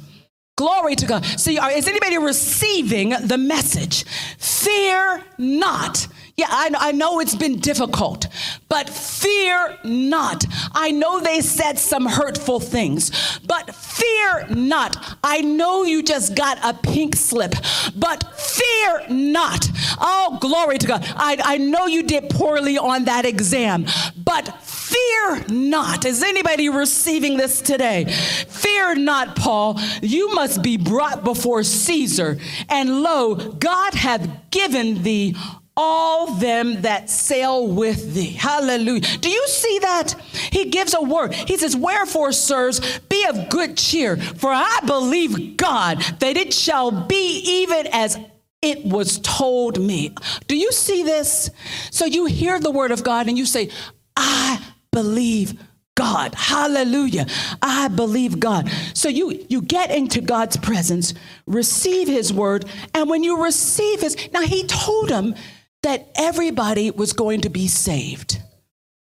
[0.58, 1.24] Glory to God.
[1.24, 4.04] See, is anybody receiving the message?
[4.40, 6.08] Fear not.
[6.38, 8.26] Yeah, I, I, know it's been difficult,
[8.68, 10.44] but fear not.
[10.72, 15.18] I know they said some hurtful things, but fear not.
[15.24, 17.54] I know you just got a pink slip,
[17.96, 19.70] but fear not.
[20.00, 21.06] Oh, glory to God.
[21.16, 23.86] I, I know you did poorly on that exam,
[24.16, 24.48] but
[24.92, 26.06] Fear not.
[26.06, 28.06] Is anybody receiving this today?
[28.06, 29.80] Fear not, Paul.
[30.02, 32.38] You must be brought before Caesar.
[32.70, 35.36] And lo, God hath given thee
[35.78, 38.32] all them that sail with thee.
[38.32, 39.02] Hallelujah.
[39.20, 40.14] Do you see that?
[40.52, 41.34] He gives a word.
[41.34, 46.92] He says, Wherefore, sirs, be of good cheer, for I believe God that it shall
[46.92, 48.18] be even as
[48.62, 50.14] it was told me.
[50.48, 51.50] Do you see this?
[51.90, 53.70] So you hear the word of God and you say,
[54.16, 54.60] I
[54.92, 55.60] believe
[55.96, 56.34] God.
[56.36, 57.26] Hallelujah.
[57.62, 58.72] I believe God.
[58.94, 61.14] So you you get into God's presence,
[61.46, 65.36] receive his word, and when you receive his now he told him
[65.84, 68.42] that everybody was going to be saved.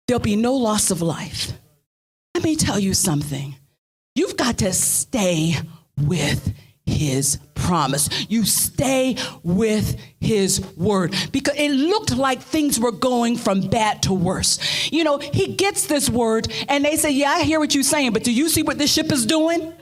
[0.07, 1.53] There'll be no loss of life.
[2.35, 3.57] Let me tell you something.
[4.15, 5.55] You've got to stay
[5.99, 6.55] with
[6.87, 8.09] his promise.
[8.29, 14.13] You stay with his word because it looked like things were going from bad to
[14.13, 14.91] worse.
[14.93, 18.13] You know, he gets this word and they say, Yeah, I hear what you're saying,
[18.13, 19.73] but do you see what this ship is doing?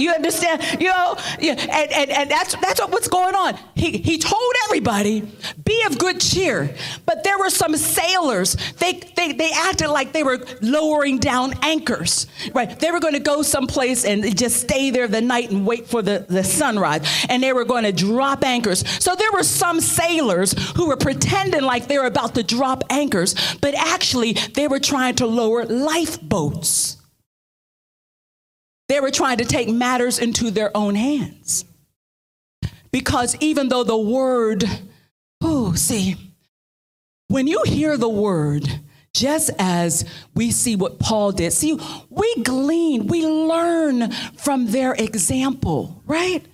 [0.00, 0.62] You understand?
[0.80, 3.58] You know, yeah, and, and, and that's that's what's going on.
[3.74, 5.22] He he told everybody,
[5.64, 6.74] be of good cheer.
[7.06, 8.56] But there were some sailors.
[8.78, 12.26] They they they acted like they were lowering down anchors.
[12.54, 12.78] Right.
[12.78, 16.02] They were going to go someplace and just stay there the night and wait for
[16.02, 17.26] the, the sunrise.
[17.28, 18.86] And they were going to drop anchors.
[19.02, 23.34] So there were some sailors who were pretending like they were about to drop anchors,
[23.60, 26.99] but actually they were trying to lower lifeboats.
[28.90, 31.64] They were trying to take matters into their own hands.
[32.90, 34.64] Because even though the word,
[35.40, 36.16] oh, see,
[37.28, 38.68] when you hear the word,
[39.14, 41.78] just as we see what Paul did, see,
[42.08, 46.44] we glean, we learn from their example, right?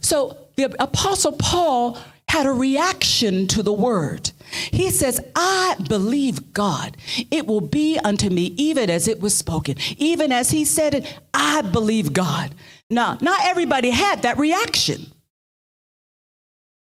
[0.00, 4.30] So the Apostle Paul had a reaction to the word.
[4.50, 6.96] He says, I believe God.
[7.30, 9.76] It will be unto me even as it was spoken.
[9.96, 12.54] Even as he said it, I believe God.
[12.88, 15.06] Now, not everybody had that reaction.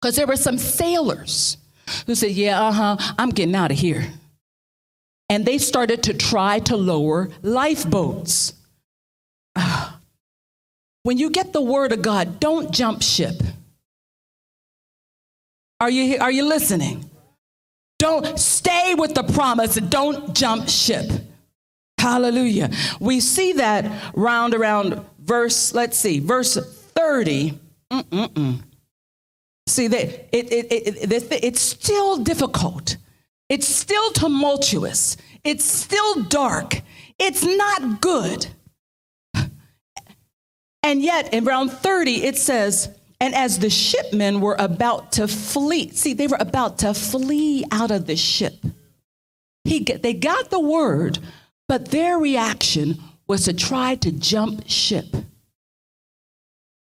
[0.00, 1.56] Because there were some sailors
[2.06, 4.06] who said, Yeah, uh huh, I'm getting out of here.
[5.30, 8.52] And they started to try to lower lifeboats.
[11.04, 13.34] When you get the word of God, don't jump ship.
[15.78, 17.10] Are you, are you listening?
[18.04, 19.76] Don't stay with the promise.
[19.76, 21.10] Don't jump ship.
[21.96, 22.70] Hallelujah.
[23.00, 27.58] We see that round around verse, let's see, verse 30.
[27.90, 28.62] Mm-mm-mm.
[29.66, 32.98] See, that it, it, it, it, it's still difficult.
[33.48, 35.16] It's still tumultuous.
[35.42, 36.82] It's still dark.
[37.18, 38.48] It's not good.
[40.82, 42.90] And yet, in round 30, it says,
[43.20, 47.90] and as the shipmen were about to flee, see, they were about to flee out
[47.90, 48.54] of the ship.
[49.64, 51.18] He, they got the word,
[51.68, 55.06] but their reaction was to try to jump ship.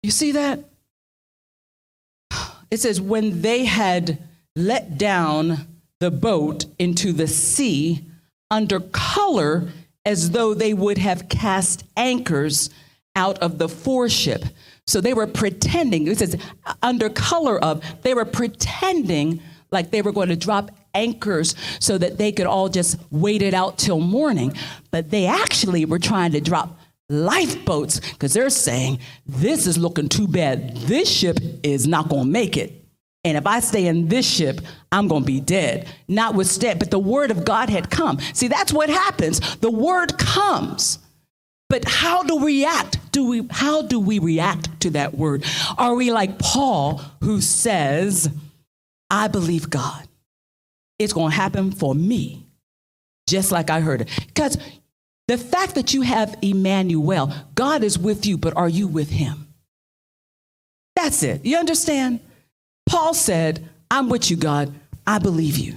[0.02, 0.60] You see that?
[2.70, 4.18] It says, when they had
[4.56, 5.68] let down
[6.00, 8.04] the boat into the sea
[8.52, 9.70] under color
[10.06, 12.70] as though they would have cast anchors
[13.16, 14.44] out of the foreship.
[14.88, 16.36] So they were pretending, it says
[16.82, 22.18] under color of, they were pretending like they were going to drop anchors so that
[22.18, 24.54] they could all just wait it out till morning.
[24.92, 26.78] But they actually were trying to drop
[27.10, 30.76] lifeboats because they're saying, this is looking too bad.
[30.78, 32.84] This ship is not going to make it.
[33.26, 34.60] And if I stay in this ship,
[34.92, 35.88] I'm going to be dead.
[36.08, 38.20] Not with Notwithstanding, but the word of God had come.
[38.34, 39.40] See, that's what happens.
[39.58, 41.00] The word comes.
[41.74, 43.00] But how do we react?
[43.12, 45.44] Do we how do we react to that word?
[45.76, 48.30] Are we like Paul who says,
[49.10, 50.08] I believe God.
[51.00, 52.46] It's going to happen for me.
[53.28, 54.10] Just like I heard it.
[54.28, 54.56] Because
[55.28, 59.48] the fact that you have Emmanuel, God is with you, but are you with him?
[60.96, 61.44] That's it.
[61.44, 62.20] You understand?
[62.86, 64.72] Paul said, I'm with you, God.
[65.08, 65.74] I believe you.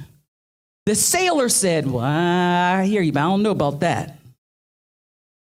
[0.85, 4.19] The sailor said, Well, I hear you, but I don't know about that.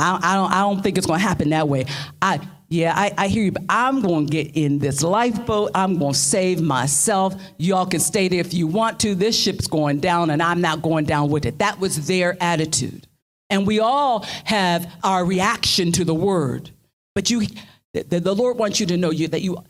[0.03, 1.87] I, I don't, I don't think it's going to happen that way.
[2.21, 5.73] I, yeah, I, I hear you, but I'm going to get in this lifeboat.
[5.75, 7.35] I'm going to save myself.
[7.59, 9.15] Y'all can stay there if you want to.
[9.15, 11.59] This ship's going down, and I'm not going down with it.
[11.59, 13.07] That was their attitude.
[13.51, 16.71] And we all have our reaction to the word.
[17.15, 17.47] But you,
[17.93, 19.63] the, the Lord wants you to know you, that you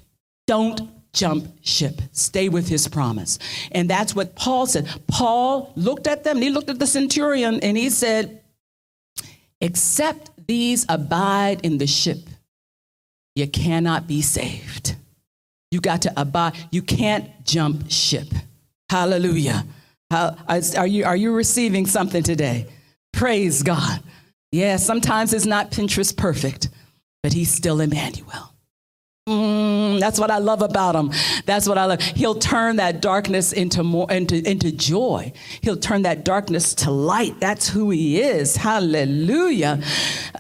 [0.47, 0.81] don't
[1.13, 2.01] jump ship.
[2.13, 3.41] Stay with his promise.
[3.73, 4.89] And that's what Paul said.
[5.09, 8.42] Paul looked at them, he looked at the centurion, and he said,
[9.63, 12.19] Except these abide in the ship,
[13.37, 14.97] you cannot be saved.
[15.71, 16.55] You got to abide.
[16.71, 18.27] You can't jump ship.
[18.91, 19.65] Hallelujah.
[20.11, 22.67] How, are, you, are you receiving something today?
[23.15, 24.03] Praise God.
[24.51, 26.69] Yeah, sometimes it's not Pinterest perfect,
[27.23, 28.52] but he's still Emmanuel.
[29.29, 31.13] Mm, that's what I love about him.
[31.47, 32.01] That's what I love.
[32.01, 35.33] He'll turn that darkness into more into, into joy.
[35.61, 37.39] He'll turn that darkness to light.
[37.39, 38.57] That's who he is.
[38.57, 39.81] Hallelujah.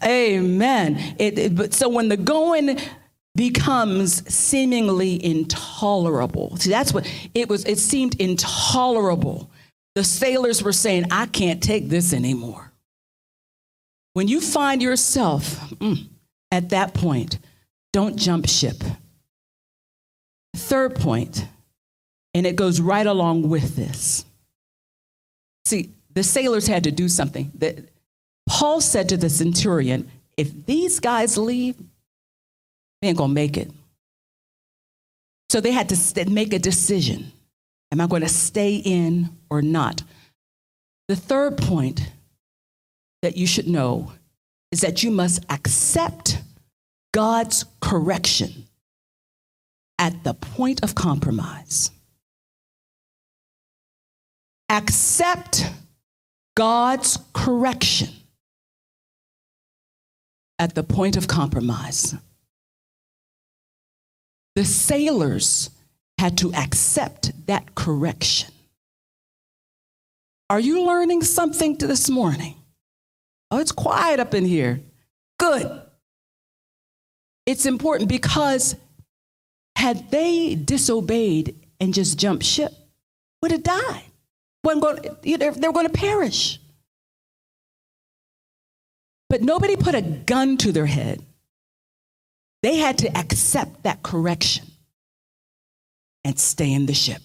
[0.05, 0.99] Amen.
[1.19, 2.81] It, it, but so when the going
[3.37, 6.57] becomes seemingly intolerable.
[6.57, 7.65] See, that's what it was.
[7.65, 9.51] It seemed intolerable.
[9.95, 12.73] The sailors were saying, I can't take this anymore.
[14.15, 16.09] When you find yourself mm,
[16.51, 17.39] at that point,
[17.93, 18.83] don't jump ship.
[20.55, 21.47] Third point,
[22.35, 24.25] and it goes right along with this.
[25.65, 27.53] See, the sailors had to do something.
[27.57, 27.89] That
[28.49, 31.77] Paul said to the centurion, if these guys leave,
[33.01, 33.71] they ain't gonna make it.
[35.51, 37.33] So they had to make a decision.
[37.91, 40.03] Am I to stay in or not?
[41.09, 42.11] The third point
[43.21, 44.13] that you should know
[44.71, 46.39] is that you must accept
[47.13, 48.67] God's correction
[49.99, 51.91] at the point of compromise.
[54.71, 55.71] Accept
[56.57, 58.09] God's correction
[60.59, 62.15] at the point of compromise.
[64.55, 65.71] The sailors
[66.19, 68.53] had to accept that correction.
[70.49, 72.57] Are you learning something this morning?
[73.51, 74.81] Oh, it's quiet up in here.
[75.39, 75.82] Good.
[77.47, 78.77] It's important because
[79.77, 82.73] had they disobeyed and just jumped ship,
[83.41, 84.05] would have died.
[84.65, 86.61] Going, they're going to perish.
[89.29, 91.21] But nobody put a gun to their head.
[92.63, 94.67] They had to accept that correction
[96.23, 97.23] and stay in the ship.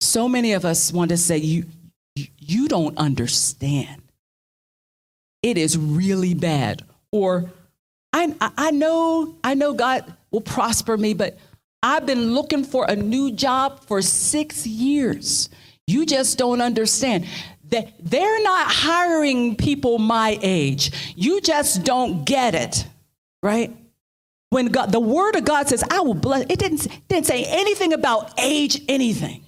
[0.00, 1.66] So many of us want to say, You,
[2.14, 4.00] you don't understand.
[5.42, 7.52] It is really bad or
[8.12, 11.38] I, I know I know God will prosper me, but
[11.82, 15.48] I've been looking for a new job for six years.
[15.86, 17.26] You just don't understand
[17.70, 21.14] that they're not hiring people my age.
[21.16, 22.86] You just don't get it,
[23.42, 23.74] right?
[24.50, 27.92] When God, the word of God says, I will bless, it didn't, didn't say anything
[27.92, 29.44] about age, anything.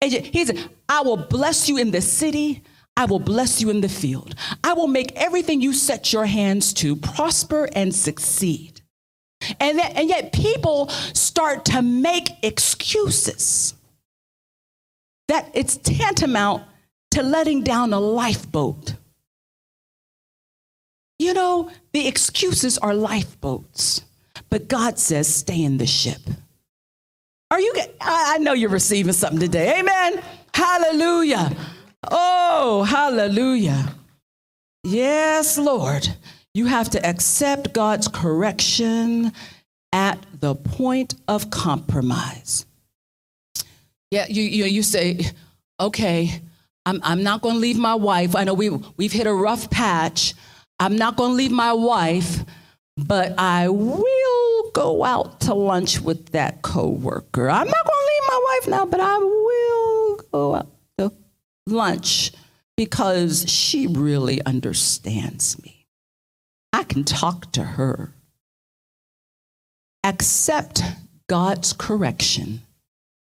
[0.00, 2.62] He said, I will bless you in the city.
[3.00, 4.34] I will bless you in the field.
[4.62, 8.82] I will make everything you set your hands to prosper and succeed.
[9.58, 13.72] And, that, and yet people start to make excuses
[15.28, 16.64] that it's tantamount
[17.12, 18.96] to letting down a lifeboat.
[21.18, 24.02] You know, the excuses are lifeboats,
[24.50, 26.20] but God says, stay in the ship.
[27.50, 29.80] Are you, I know you're receiving something today.
[29.80, 30.22] Amen.
[30.52, 31.56] Hallelujah.
[32.08, 33.94] Oh, hallelujah.
[34.84, 36.08] Yes, Lord.
[36.54, 39.32] You have to accept God's correction
[39.92, 42.66] at the point of compromise.
[44.10, 45.20] Yeah, you, you, you say,
[45.78, 46.40] okay,
[46.86, 48.34] I'm, I'm not going to leave my wife.
[48.34, 50.34] I know we, we've hit a rough patch.
[50.80, 52.40] I'm not going to leave my wife,
[52.96, 57.48] but I will go out to lunch with that coworker.
[57.48, 60.68] I'm not going to leave my wife now, but I will go out
[61.70, 62.32] lunch
[62.76, 65.86] because she really understands me.
[66.72, 68.12] I can talk to her.
[70.02, 70.82] Accept
[71.28, 72.62] God's correction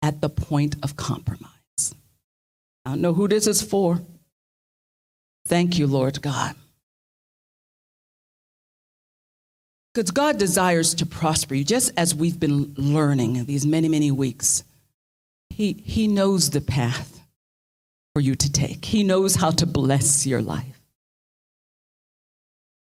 [0.03, 1.95] at the point of compromise.
[2.85, 4.03] I don't know who this is for.
[5.47, 6.55] Thank you, Lord God.
[9.95, 14.63] Because God desires to prosper you, just as we've been learning these many, many weeks.
[15.51, 17.18] He, he knows the path
[18.15, 18.85] for you to take.
[18.85, 20.81] He knows how to bless your life.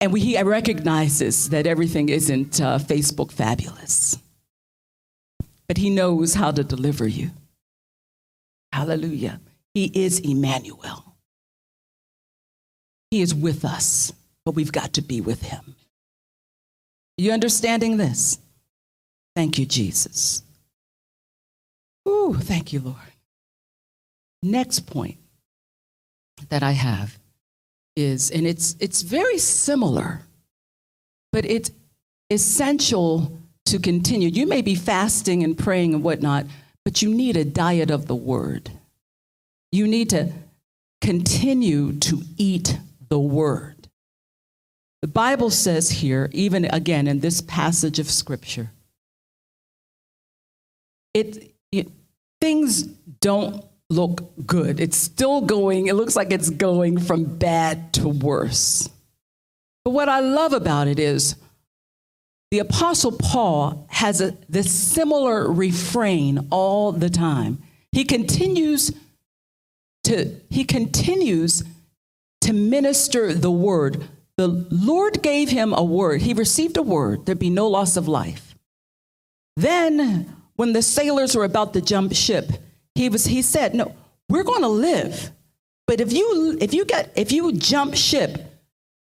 [0.01, 4.19] And we, he recognizes that everything isn't uh, Facebook fabulous,
[5.67, 7.31] but he knows how to deliver you.
[8.73, 9.41] Hallelujah.
[9.73, 11.17] He is Emmanuel.
[13.11, 14.13] He is with us,
[14.45, 15.77] but we've got to be with him.
[17.19, 18.39] Are you understanding this?
[19.37, 20.43] Thank you, Jesus.
[22.09, 23.14] Ooh, thank you, Lord.
[24.45, 25.17] Next point
[26.51, 27.19] that I have
[27.97, 30.21] is, and it's, it's very similar,
[31.33, 31.71] but it's
[32.29, 34.29] essential to continue.
[34.29, 36.45] You may be fasting and praying and whatnot,
[36.85, 38.71] but you need a diet of the word.
[39.73, 40.31] You need to
[41.01, 42.79] continue to eat
[43.09, 43.89] the word.
[45.01, 48.73] The Bible says here, even again in this passage of scripture,
[51.15, 51.89] it, it
[52.43, 54.81] things don't look good.
[54.81, 58.89] It's still going, it looks like it's going from bad to worse.
[59.85, 61.37] But what I love about it is
[62.51, 67.63] the Apostle Paul has a, this similar refrain all the time.
[67.93, 68.93] He continues
[70.05, 71.65] to, he continues
[72.43, 74.09] to minister the word.
[74.37, 76.23] The Lord gave him a word.
[76.23, 77.27] He received a word.
[77.27, 78.55] There'd be no loss of life.
[79.57, 82.53] Then, when the sailors were about to jump ship,
[82.95, 83.95] he, was, he said, No,
[84.29, 85.31] we're going to live.
[85.87, 88.39] But if you, if you, get, if you jump ship,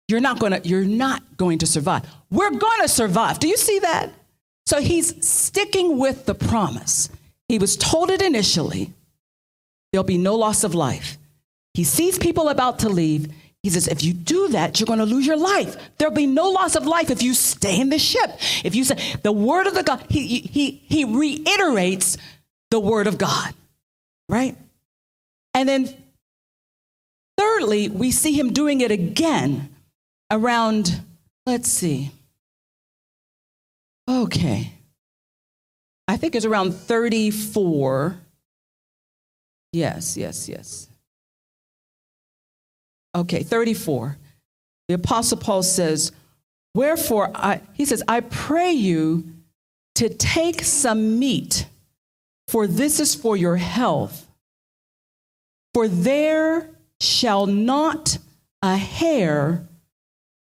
[0.08, 2.04] you're not, gonna, you're not going to survive.
[2.30, 3.38] We're going to survive.
[3.40, 4.10] Do you see that?
[4.66, 7.08] So he's sticking with the promise.
[7.48, 8.92] He was told it initially
[9.92, 11.18] there'll be no loss of life.
[11.74, 13.32] He sees people about to leave.
[13.62, 15.76] He says, if you do that, you're going to lose your life.
[15.98, 18.30] There'll be no loss of life if you stay in the ship.
[18.64, 22.16] If you say the word of the God, he, he, he reiterates
[22.70, 23.52] the word of God,
[24.30, 24.56] right?
[25.52, 25.94] And then
[27.36, 29.74] thirdly, we see him doing it again
[30.30, 31.02] around,
[31.46, 32.12] let's see.
[34.08, 34.72] Okay.
[36.08, 38.18] I think it's around 34.
[39.72, 40.88] Yes, yes, yes.
[43.14, 44.16] Okay, 34.
[44.88, 46.12] The Apostle Paul says,
[46.74, 49.24] Wherefore, I, he says, I pray you
[49.96, 51.66] to take some meat,
[52.50, 54.26] for this is for your health.
[55.72, 56.68] For there
[57.00, 58.18] shall not
[58.60, 59.68] a hair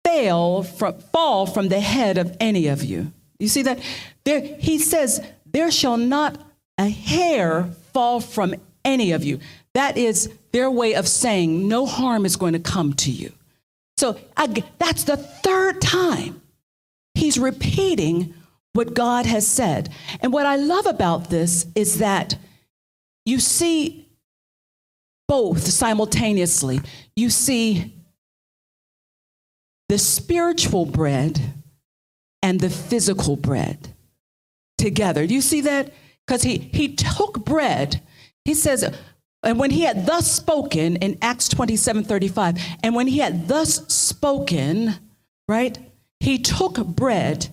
[0.04, 3.12] fail from, fall from the head of any of you.
[3.40, 3.80] You see that?
[4.24, 6.38] There, he says, There shall not
[6.78, 9.40] a hair fall from any of you.
[9.74, 13.32] That is their way of saying no harm is going to come to you.
[13.96, 14.46] So I,
[14.78, 16.40] that's the third time
[17.14, 18.34] he's repeating
[18.72, 19.90] what God has said.
[20.20, 22.36] And what I love about this is that
[23.24, 24.08] you see
[25.28, 26.80] both simultaneously.
[27.16, 27.94] You see
[29.88, 31.40] the spiritual bread
[32.42, 33.94] and the physical bread
[34.78, 35.26] together.
[35.26, 35.92] Do you see that?
[36.26, 38.00] Because he, he took bread,
[38.44, 38.84] he says,
[39.42, 43.86] and when he had thus spoken in Acts 27 35, and when he had thus
[43.92, 44.94] spoken,
[45.48, 45.78] right,
[46.20, 47.48] he took bread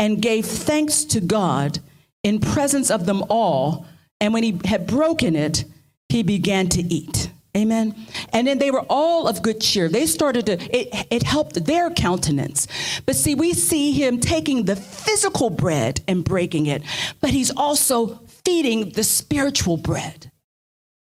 [0.00, 1.78] and gave thanks to God
[2.24, 3.86] in presence of them all.
[4.18, 5.64] And when he had broken it,
[6.08, 7.30] he began to eat.
[7.56, 7.94] Amen.
[8.32, 9.88] And then they were all of good cheer.
[9.88, 12.66] They started to, it, it helped their countenance.
[13.04, 16.82] But see, we see him taking the physical bread and breaking it,
[17.20, 20.30] but he's also feeding the spiritual bread.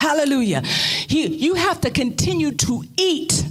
[0.01, 0.62] Hallelujah.
[0.62, 3.45] He, you have to continue to eat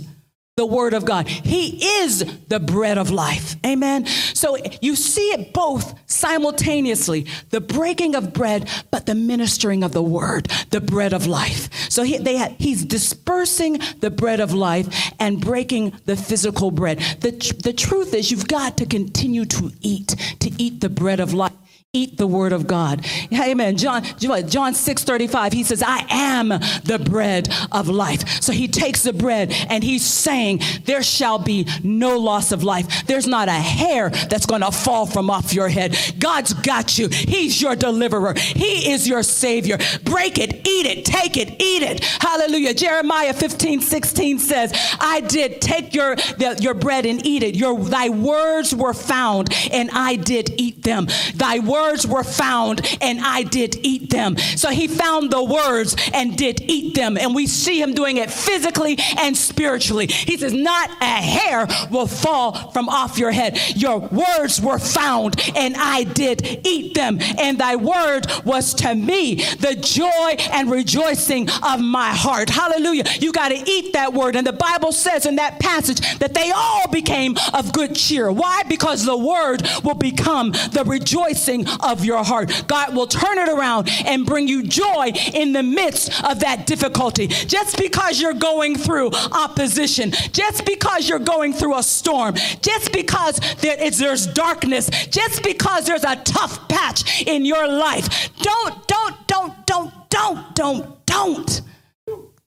[0.61, 1.27] the word of God.
[1.27, 3.55] He is the bread of life.
[3.65, 4.05] Amen.
[4.05, 10.03] So you see it both simultaneously the breaking of bread, but the ministering of the
[10.03, 11.89] word, the bread of life.
[11.89, 14.87] So he, had, he's dispersing the bread of life
[15.19, 16.99] and breaking the physical bread.
[17.21, 17.31] The,
[17.63, 20.09] the truth is, you've got to continue to eat,
[20.41, 21.53] to eat the bread of life
[21.93, 23.05] eat the word of God.
[23.33, 23.75] Amen.
[23.75, 28.41] John, John 6 35, he says, I am the bread of life.
[28.41, 33.05] So he takes the bread and he's saying, There shall be no loss of life.
[33.07, 35.97] There's not a hair that's going to fall from off your head.
[36.17, 37.09] God's got you.
[37.09, 38.35] He's your deliverer.
[38.35, 39.77] He is your savior.
[40.05, 42.05] Break it, eat it, take it, eat it.
[42.05, 42.73] Hallelujah.
[42.73, 44.71] Jeremiah 15 16 says,
[45.01, 47.55] I did take your, the, your bread and eat it.
[47.55, 51.09] Your, thy words were found and I did eat them.
[51.35, 54.37] Thy words words were found and I did eat them.
[54.37, 57.17] So he found the words and did eat them.
[57.17, 60.07] And we see him doing it physically and spiritually.
[60.07, 63.59] He says, Not a hair will fall from off your head.
[63.75, 67.19] Your words were found and I did eat them.
[67.37, 72.49] And thy word was to me the joy and rejoicing of my heart.
[72.49, 73.05] Hallelujah.
[73.19, 74.35] You got to eat that word.
[74.35, 78.31] And the Bible says in that passage that they all became of good cheer.
[78.31, 78.63] Why?
[78.67, 82.65] Because the word will become the rejoicing of your heart.
[82.67, 87.27] God will turn it around and bring you joy in the midst of that difficulty.
[87.27, 93.39] Just because you're going through opposition, just because you're going through a storm, just because
[93.61, 99.27] there is, there's darkness, just because there's a tough patch in your life, don't, don't,
[99.27, 101.61] don't, don't, don't, don't, don't,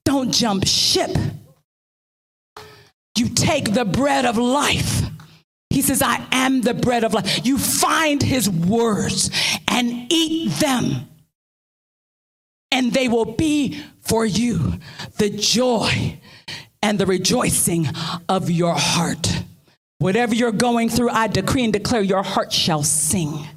[0.05, 1.11] don't jump ship.
[3.17, 5.03] You take the bread of life
[5.75, 7.45] he says, I am the bread of life.
[7.45, 9.29] You find his words
[9.67, 11.09] and eat them,
[12.71, 14.79] and they will be for you
[15.19, 16.21] the joy
[16.81, 17.89] and the rejoicing
[18.29, 19.43] of your heart.
[19.99, 23.49] Whatever you're going through, I decree and declare your heart shall sing.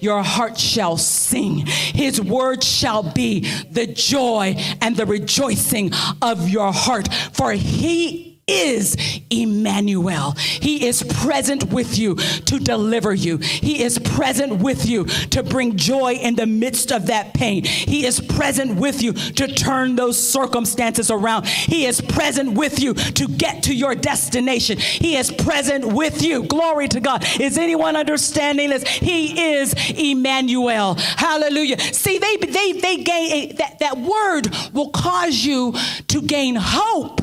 [0.00, 1.66] your heart shall sing.
[1.66, 3.40] His word shall be
[3.70, 7.12] the joy and the rejoicing of your heart.
[7.32, 8.96] For he is
[9.30, 10.32] Emmanuel.
[10.32, 13.38] He is present with you to deliver you.
[13.38, 17.64] He is present with you to bring joy in the midst of that pain.
[17.64, 21.46] He is present with you to turn those circumstances around.
[21.46, 24.78] He is present with you to get to your destination.
[24.78, 26.44] He is present with you.
[26.44, 27.24] Glory to God.
[27.40, 28.86] Is anyone understanding this?
[28.86, 30.94] He is Emmanuel.
[30.94, 31.78] Hallelujah.
[31.78, 35.74] See, they they they gain that, that word will cause you
[36.08, 37.20] to gain hope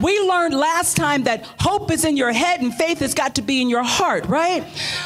[0.00, 3.42] we learned last time that hope is in your head and faith has got to
[3.42, 4.62] be in your heart, right?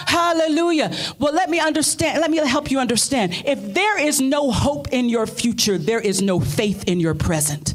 [0.07, 0.95] Hallelujah.
[1.18, 3.32] Well, let me understand, let me help you understand.
[3.47, 7.74] If there is no hope in your future, there is no faith in your present.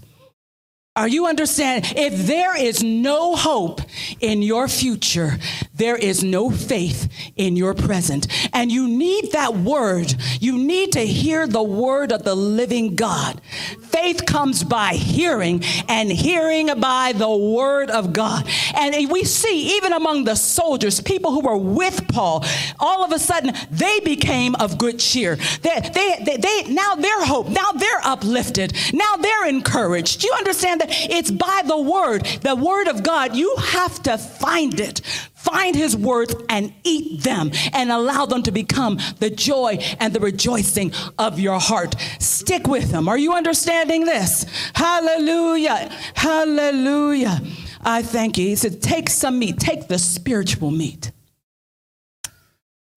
[0.98, 1.94] Are you understand?
[1.96, 3.82] If there is no hope
[4.20, 5.38] in your future,
[5.76, 8.28] there is no faith in your present.
[8.52, 10.16] And you need that word.
[10.42, 13.40] You need to hear the word of the living God.
[13.84, 18.50] Faith comes by hearing, and hearing by the word of God.
[18.76, 22.44] And we see, even among the soldiers, people who were with Paul,
[22.80, 25.36] all of a sudden they became of good cheer.
[25.62, 30.22] They, they, they, they now they're hope, now they're uplifted, now they're encouraged.
[30.22, 30.87] Do you understand that?
[30.90, 33.36] It's by the word, the word of God.
[33.36, 35.02] You have to find it.
[35.34, 40.20] Find his words and eat them and allow them to become the joy and the
[40.20, 41.96] rejoicing of your heart.
[42.20, 43.08] Stick with them.
[43.08, 44.46] Are you understanding this?
[44.74, 45.90] Hallelujah.
[46.16, 47.42] Hallelujah.
[47.82, 48.48] I thank you.
[48.48, 51.12] He said, Take some meat, take the spiritual meat.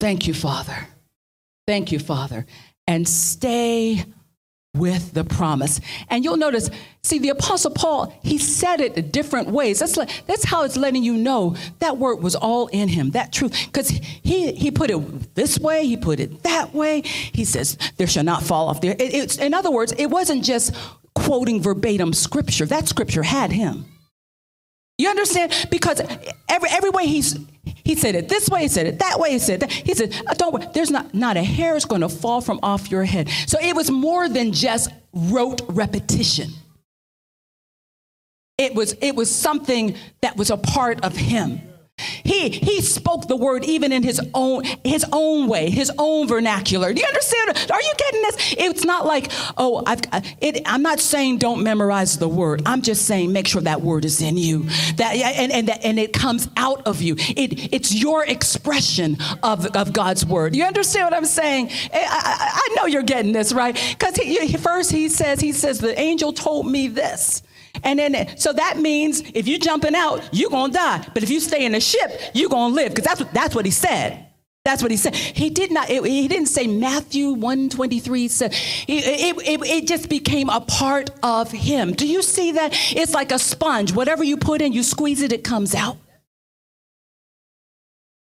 [0.01, 0.87] Thank you, Father.
[1.67, 2.45] Thank you, Father.
[2.87, 4.03] And stay
[4.73, 5.81] with the promise.
[6.09, 6.69] And you'll notice,
[7.03, 9.79] see, the Apostle Paul, he said it different ways.
[9.79, 13.33] That's, like, that's how it's letting you know that word was all in him, that
[13.33, 13.53] truth.
[13.65, 17.01] Because he, he put it this way, he put it that way.
[17.01, 18.93] He says, there shall not fall off there.
[18.93, 20.73] It, it's, in other words, it wasn't just
[21.13, 23.85] quoting verbatim scripture, that scripture had him.
[24.97, 25.67] You understand?
[25.69, 25.99] Because
[26.47, 29.39] every, every way he's, he said it this way, he said it that way, he
[29.39, 29.71] said that.
[29.71, 32.59] He said, uh, don't worry, there's not, not a hair is going to fall from
[32.63, 33.29] off your head.
[33.47, 36.49] So it was more than just rote repetition.
[38.57, 41.61] It was, it was something that was a part of him.
[42.23, 46.93] He, he spoke the word even in his own, his own way, his own vernacular.
[46.93, 47.71] Do you understand?
[47.71, 48.55] Are you getting this?
[48.57, 52.61] It's not like, oh, I've, uh, it, I'm not saying don't memorize the word.
[52.65, 54.63] I'm just saying make sure that word is in you.
[54.97, 57.15] That, and, and, and it comes out of you.
[57.17, 60.55] It, it's your expression of, of God's word.
[60.55, 61.69] You understand what I'm saying?
[61.69, 63.73] Eh, I, I, I know you're getting this, right?
[63.97, 67.43] Because he, first he says, he says, the angel told me this.
[67.83, 71.07] And then, so that means if you're jumping out, you're going to die.
[71.13, 73.55] But if you stay in the ship, you're going to live because that's what, that's
[73.55, 74.27] what he said.
[74.63, 75.15] That's what he said.
[75.15, 78.27] He did not, it, he didn't say Matthew 123.
[78.27, 78.53] Said,
[78.87, 81.93] it, it, it just became a part of him.
[81.93, 82.71] Do you see that?
[82.95, 83.93] It's like a sponge.
[83.93, 85.97] Whatever you put in, you squeeze it, it comes out.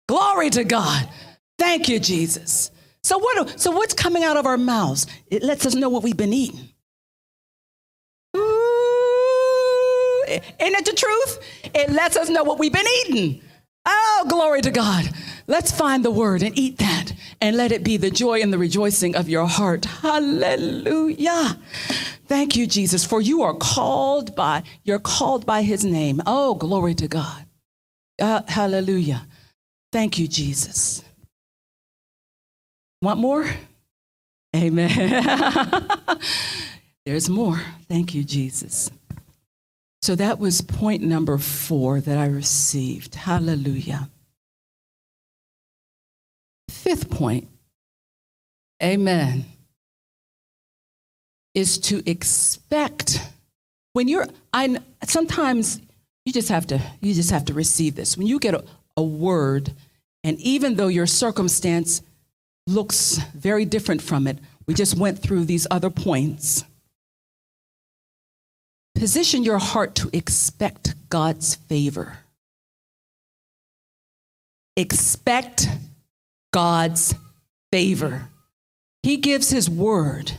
[0.07, 1.09] Glory to God.
[1.59, 2.71] Thank you, Jesus.
[3.03, 5.07] So what, so what's coming out of our mouths?
[5.27, 6.68] It lets us know what we've been eating.
[10.29, 11.41] Ain't it the truth?
[11.75, 13.43] It lets us know what we've been eating.
[13.87, 15.09] Oh, glory to God.
[15.47, 18.59] Let's find the word and eat that and let it be the joy and the
[18.59, 19.87] rejoicing of your heart.
[19.87, 21.59] Hallelujah.
[22.27, 26.21] Thank you, Jesus, for you are called by, you're called by his name.
[26.27, 27.47] Oh, glory to God.
[28.21, 29.27] Uh, hallelujah.
[29.91, 31.03] Thank you, Jesus.
[33.01, 33.47] Want more?
[34.55, 35.97] Amen.
[37.07, 37.63] There's more.
[37.89, 38.91] Thank you, Jesus.
[40.09, 43.15] So that was point number four that I received.
[43.15, 44.09] Hallelujah.
[46.71, 47.47] Fifth point,
[48.83, 49.45] amen,
[51.53, 53.21] is to expect
[53.93, 55.79] when you're, I, sometimes
[56.25, 58.17] you just have to, you just have to receive this.
[58.17, 58.65] When you get a,
[58.97, 59.75] a word,
[60.25, 62.01] and even though your circumstance
[62.67, 66.65] looks very different from it, we just went through these other points
[68.99, 72.19] Position your heart to expect God's favor.
[74.77, 75.69] Expect
[76.53, 77.15] God's
[77.71, 78.29] favor.
[79.05, 80.33] He gives his word.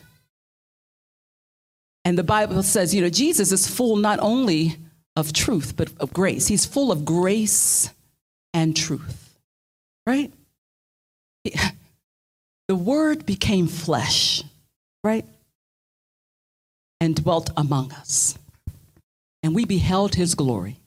[2.04, 4.76] And the Bible says, you know, Jesus is full not only
[5.16, 6.48] of truth, but of grace.
[6.48, 7.90] He's full of grace
[8.54, 9.40] and truth,
[10.06, 10.32] right?
[12.68, 14.44] The word became flesh,
[15.04, 15.26] right?
[17.02, 18.38] And dwelt among us
[19.44, 20.80] and we beheld his glory,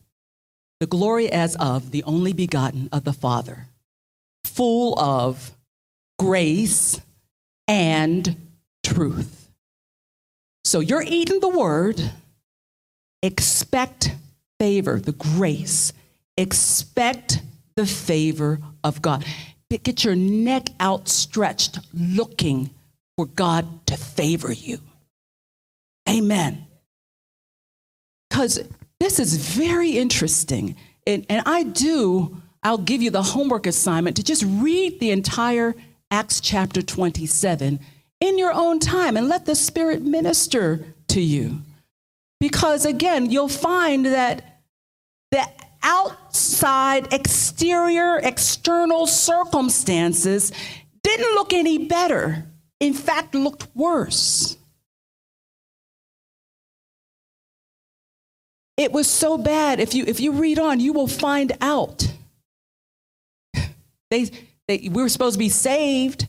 [0.80, 3.66] the glory as of the only begotten of the Father,
[4.44, 5.52] full of
[6.18, 7.00] grace
[7.68, 8.36] and
[8.84, 9.50] truth.
[10.64, 12.12] So you're eating the word,
[13.22, 14.14] expect
[14.58, 15.92] favor, the grace,
[16.36, 17.42] expect
[17.76, 19.24] the favor of God.
[19.70, 22.70] Get your neck outstretched looking
[23.16, 24.78] for God to favor you.
[26.08, 26.66] Amen.
[28.32, 28.64] Because
[28.98, 30.74] this is very interesting.
[31.06, 35.74] And, and I do, I'll give you the homework assignment to just read the entire
[36.10, 37.78] Acts chapter 27
[38.20, 41.60] in your own time and let the Spirit minister to you.
[42.40, 44.62] Because again, you'll find that
[45.30, 45.46] the
[45.82, 50.52] outside, exterior, external circumstances
[51.02, 52.46] didn't look any better.
[52.80, 54.56] In fact, looked worse.
[58.76, 59.80] It was so bad.
[59.80, 62.06] If you, if you read on, you will find out.
[64.10, 64.30] They,
[64.68, 66.28] they, we were supposed to be saved,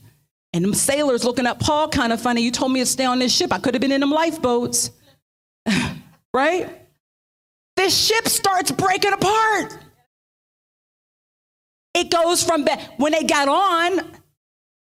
[0.53, 2.41] and them sailors looking at Paul kind of funny.
[2.41, 3.51] You told me to stay on this ship.
[3.51, 4.91] I could have been in them lifeboats.
[6.33, 6.69] right?
[7.75, 9.77] This ship starts breaking apart.
[11.93, 12.65] It goes from
[12.97, 14.11] when they got on,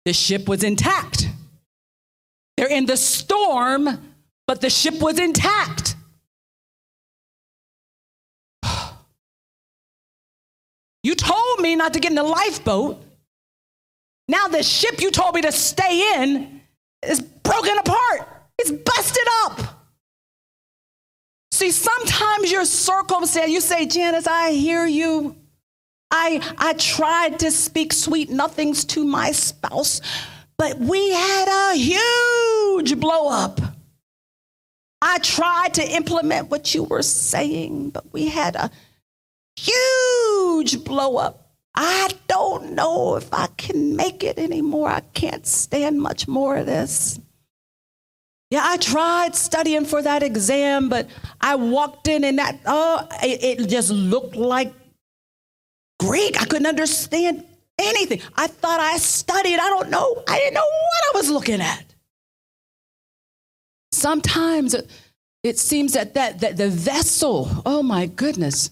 [0.04, 1.28] the ship was intact.
[2.56, 4.12] They're in the storm,
[4.46, 5.96] but the ship was intact.
[11.04, 13.00] You told me not to get in the lifeboat.
[14.26, 16.62] Now the ship you told me to stay in
[17.06, 18.26] is broken apart.
[18.58, 19.60] It's busted up.
[21.52, 25.36] See, sometimes your circumstance, you say, Janice, I hear you.
[26.10, 30.00] I, I tried to speak sweet nothings to my spouse,
[30.56, 33.60] but we had a huge blow up.
[35.02, 38.70] I tried to implement what you were saying, but we had a
[39.56, 41.52] huge blow up.
[41.74, 44.88] I don't know if I can make it anymore.
[44.88, 47.18] I can't stand much more of this.
[48.50, 51.08] Yeah, I tried studying for that exam, but
[51.40, 54.72] I walked in and that, oh, it, it just looked like
[55.98, 56.40] Greek.
[56.40, 57.44] I couldn't understand
[57.78, 58.20] anything.
[58.36, 59.58] I thought I studied.
[59.58, 60.22] I don't know.
[60.28, 61.84] I didn't know what I was looking at.
[63.90, 64.88] Sometimes it,
[65.42, 68.70] it seems that, that, that the vessel, oh my goodness,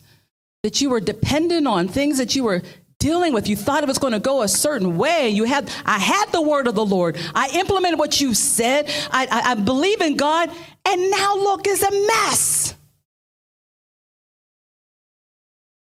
[0.62, 2.62] that you were dependent on, things that you were
[2.98, 3.48] dealing with.
[3.48, 5.28] You thought it was going to go a certain way.
[5.28, 7.18] You had, I had the word of the Lord.
[7.34, 8.88] I implemented what you said.
[9.10, 10.50] I, I, I believe in God.
[10.86, 12.74] And now look, it's a mess.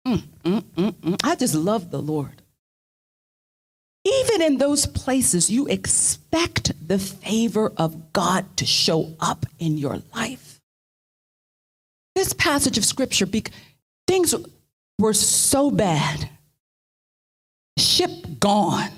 [0.07, 1.19] Mm, mm, mm, mm.
[1.23, 2.41] I just love the Lord.
[4.03, 10.01] Even in those places, you expect the favor of God to show up in your
[10.15, 10.59] life.
[12.15, 13.27] This passage of scripture,
[14.07, 14.33] things
[15.01, 16.29] were so bad.
[17.77, 18.91] Ship gone.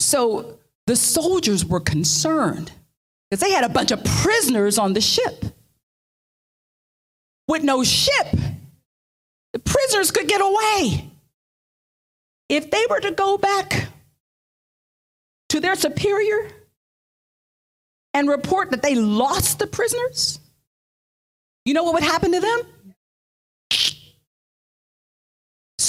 [0.00, 2.70] So the soldiers were concerned
[3.30, 5.44] because they had a bunch of prisoners on the ship.
[7.48, 8.26] With no ship,
[9.52, 11.10] the prisoners could get away.
[12.48, 13.88] If they were to go back
[15.48, 16.50] to their superior
[18.12, 20.38] and report that they lost the prisoners,
[21.64, 22.60] you know what would happen to them?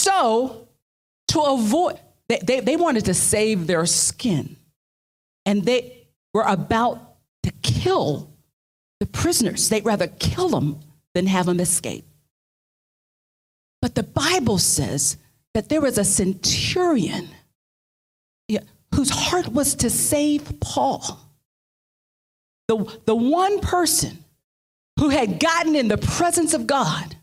[0.04, 0.68] So,
[1.30, 1.98] to avoid,
[2.28, 4.58] they, they, they wanted to save their skin.
[5.46, 8.30] And they were about to kill
[9.00, 9.70] the prisoners.
[9.70, 10.82] They'd rather kill them
[11.14, 12.06] than have them escape.
[13.82, 15.16] But the Bible says
[15.54, 17.30] that there was a centurion
[18.94, 21.02] whose heart was to save Paul.
[22.68, 24.24] The, the one person
[25.00, 27.16] who had gotten in the presence of God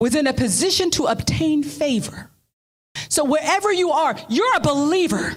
[0.00, 2.30] was in a position to obtain favor.
[3.08, 5.34] So wherever you are, you're a believer.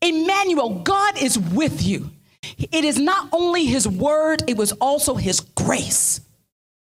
[0.00, 2.10] Emmanuel, God is with you.
[2.56, 6.20] It is not only his word, it was also his grace.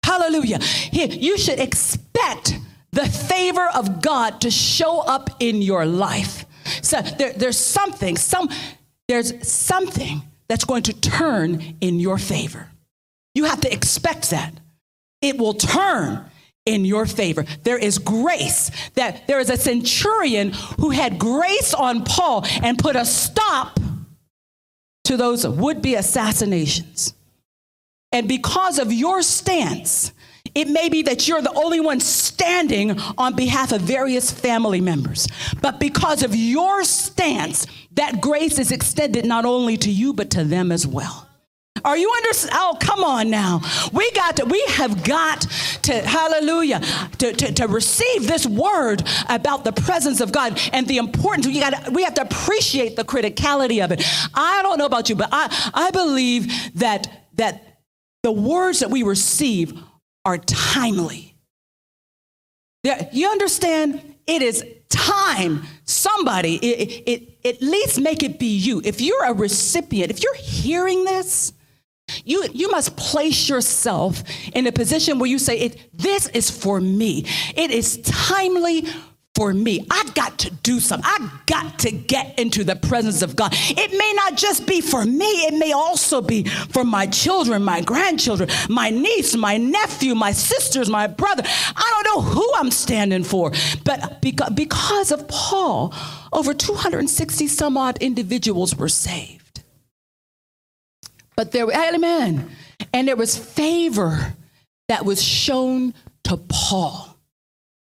[0.04, 0.58] Hallelujah.
[0.62, 2.58] Here, You should expect
[2.92, 6.44] the favor of God to show up in your life.
[6.82, 8.48] So there, there's something, some,
[9.08, 12.68] there's something that's going to turn in your favor.
[13.34, 14.54] You have to expect that.
[15.22, 16.24] It will turn
[16.66, 17.44] in your favor.
[17.62, 22.96] There is grace that there is a centurion who had grace on Paul and put
[22.96, 23.80] a stop
[25.04, 27.14] to those would be assassinations.
[28.12, 30.12] And because of your stance,
[30.54, 35.28] it may be that you're the only one standing on behalf of various family members.
[35.60, 40.44] But because of your stance, that grace is extended not only to you, but to
[40.44, 41.29] them as well.
[41.84, 42.30] Are you under?
[42.52, 43.60] Oh, come on now.
[43.92, 45.42] We got to, we have got
[45.82, 46.80] to, hallelujah,
[47.18, 51.46] to, to, to receive this word about the presence of God and the importance.
[51.46, 54.04] We got we have to appreciate the criticality of it.
[54.34, 57.80] I don't know about you, but I, I believe that that
[58.22, 59.78] the words that we receive
[60.24, 61.36] are timely.
[62.82, 64.14] There, you understand?
[64.26, 65.64] It is time.
[65.84, 68.80] Somebody, it, it, it, at least make it be you.
[68.84, 71.52] If you're a recipient, if you're hearing this,
[72.24, 74.22] you, you must place yourself
[74.54, 77.24] in a position where you say, it, This is for me.
[77.56, 78.86] It is timely
[79.40, 79.86] for me.
[79.90, 81.10] I've got to do something.
[81.10, 83.52] I've got to get into the presence of God.
[83.54, 87.80] It may not just be for me, it may also be for my children, my
[87.80, 91.42] grandchildren, my niece, my nephew, my sisters, my brother.
[91.46, 93.52] I don't know who I'm standing for,
[93.84, 95.94] but because of Paul,
[96.32, 99.39] over 260 some odd individuals were saved.
[101.40, 102.50] But there, amen.
[102.92, 104.34] And there was favor
[104.88, 107.16] that was shown to Paul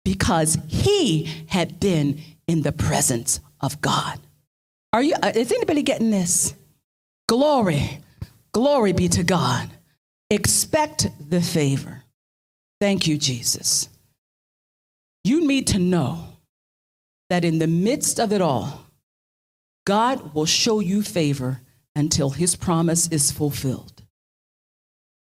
[0.02, 4.18] because he had been in the presence of God.
[4.94, 6.54] Are you, uh, is anybody getting this?
[7.28, 8.00] Glory,
[8.52, 9.68] glory be to God.
[10.30, 12.02] Expect the favor.
[12.80, 13.90] Thank you, Jesus.
[15.22, 16.28] You need to know
[17.28, 18.86] that in the midst of it all,
[19.84, 21.60] God will show you favor
[21.96, 24.02] until his promise is fulfilled.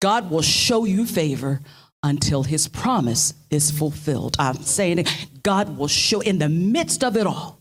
[0.01, 1.61] God will show you favor
[2.03, 4.37] until his promise is fulfilled.
[4.39, 5.07] I'm saying
[5.43, 7.59] God will show in the midst of it all.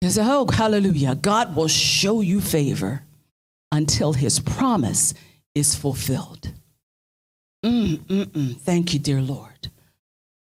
[0.00, 1.14] You say, oh, hallelujah.
[1.14, 3.02] God will show you favor
[3.70, 5.14] until his promise
[5.54, 6.52] is fulfilled.
[7.64, 8.56] Mm, mm, mm.
[8.56, 9.70] Thank you, dear Lord.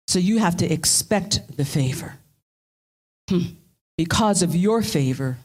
[0.07, 2.17] So you have to expect the favor.
[3.29, 3.55] Hmm.
[3.97, 5.37] Because of your favor,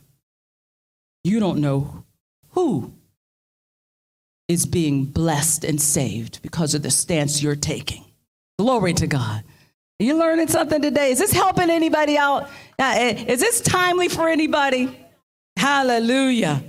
[1.25, 2.02] you don't know
[2.63, 2.93] who
[4.49, 8.05] is being blessed and saved because of the stance you're taking.
[8.59, 9.43] Glory to God.
[10.01, 11.11] Are you learning something today?
[11.11, 12.45] Is this helping anybody out?
[12.79, 14.97] Uh, eh, is this timely for anybody?
[15.57, 16.63] Hallelujah.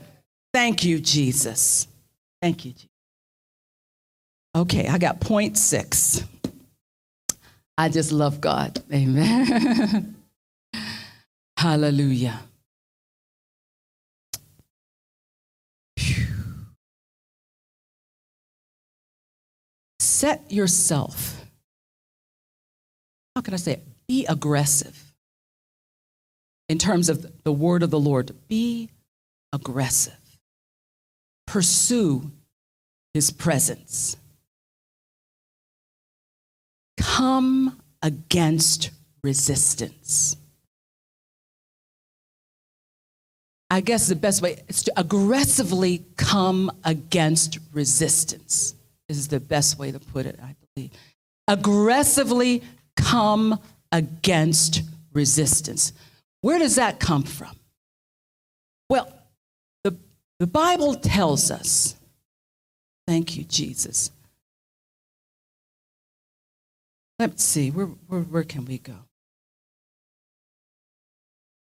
[0.54, 1.88] Thank you, Jesus.
[2.42, 2.72] Thank you.
[2.72, 2.90] Jesus.
[4.56, 6.24] Okay, I got point six.
[7.78, 8.82] I just love God.
[8.92, 10.16] Amen.
[11.58, 12.40] Hallelujah.
[20.24, 21.46] Set yourself,
[23.36, 23.84] how can I say it?
[24.08, 24.98] Be aggressive
[26.70, 28.32] in terms of the word of the Lord.
[28.48, 28.90] Be
[29.52, 30.14] aggressive.
[31.46, 32.32] Pursue
[33.14, 34.16] his presence.
[36.98, 38.92] Come against
[39.26, 40.38] resistance.
[43.70, 48.76] I guess the best way is to aggressively come against resistance
[49.10, 50.92] is the best way to put it, I believe.
[51.48, 52.64] Aggressively
[52.96, 53.60] come
[53.92, 54.82] against
[55.14, 55.94] resistance.
[56.42, 57.56] Where does that come from?
[58.90, 59.12] Well,
[59.84, 59.96] the,
[60.40, 61.96] the Bible tells us,
[63.08, 64.12] thank you, Jesus.
[67.20, 68.96] Let's see, where, where, where can we go?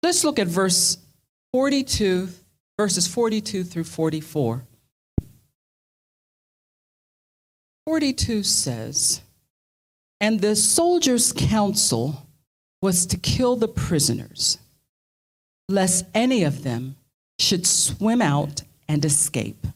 [0.04, 0.98] Let's look at verse
[1.54, 2.30] 42,
[2.78, 4.64] verses 42 through 44.
[7.86, 9.22] 42 says,
[10.20, 12.28] And the soldiers' counsel
[12.82, 14.58] was to kill the prisoners,
[15.70, 16.96] lest any of them
[17.40, 19.68] should swim out and escape.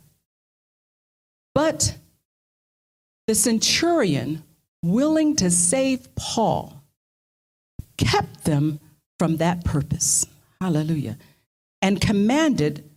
[1.54, 1.98] But
[3.28, 4.44] the centurion,
[4.84, 6.82] willing to save Paul,
[7.98, 8.80] kept them
[9.20, 10.26] from that purpose.
[10.62, 11.18] Hallelujah.
[11.82, 12.90] And commanded,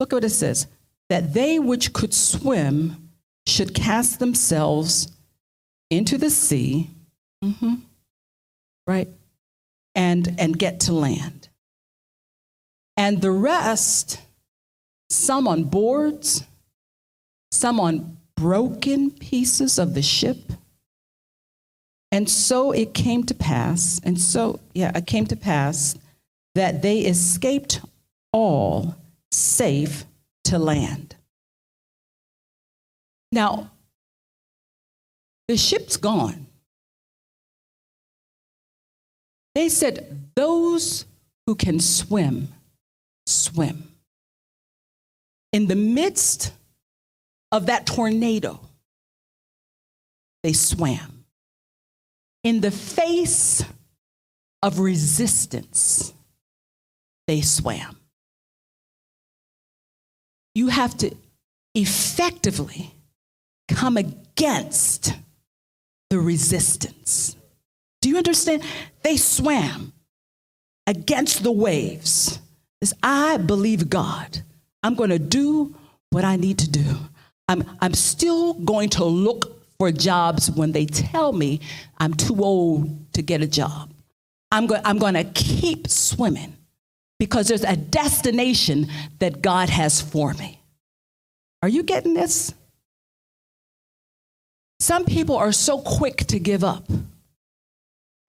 [0.00, 0.66] look what it says,
[1.08, 3.05] that they which could swim
[3.46, 5.08] should cast themselves
[5.90, 6.90] into the sea,
[7.44, 7.74] mm-hmm,
[8.86, 9.08] right,
[9.94, 11.48] and, and get to land.
[12.96, 14.20] And the rest,
[15.08, 16.44] some on boards,
[17.52, 20.52] some on broken pieces of the ship.
[22.10, 25.96] And so it came to pass, and so, yeah, it came to pass
[26.54, 27.80] that they escaped
[28.32, 28.96] all
[29.30, 30.04] safe
[30.44, 31.05] to land.
[33.32, 33.70] Now,
[35.48, 36.46] the ship's gone.
[39.54, 41.06] They said, Those
[41.46, 42.48] who can swim,
[43.26, 43.92] swim.
[45.52, 46.52] In the midst
[47.52, 48.60] of that tornado,
[50.42, 51.24] they swam.
[52.44, 53.64] In the face
[54.62, 56.12] of resistance,
[57.26, 57.96] they swam.
[60.54, 61.14] You have to
[61.74, 62.95] effectively
[63.68, 65.14] come against
[66.10, 67.36] the resistance.
[68.00, 68.62] Do you understand?
[69.02, 69.92] They swam
[70.86, 72.38] against the waves.
[72.80, 74.42] As I believe God,
[74.82, 75.74] I'm going to do
[76.10, 76.96] what I need to do.
[77.48, 81.60] I'm, I'm still going to look for jobs when they tell me
[81.98, 83.92] I'm too old to get a job.
[84.52, 86.56] I'm, go- I'm going to keep swimming
[87.18, 88.88] because there's a destination
[89.18, 90.60] that God has for me.
[91.62, 92.54] Are you getting this?
[94.78, 96.86] Some people are so quick to give up,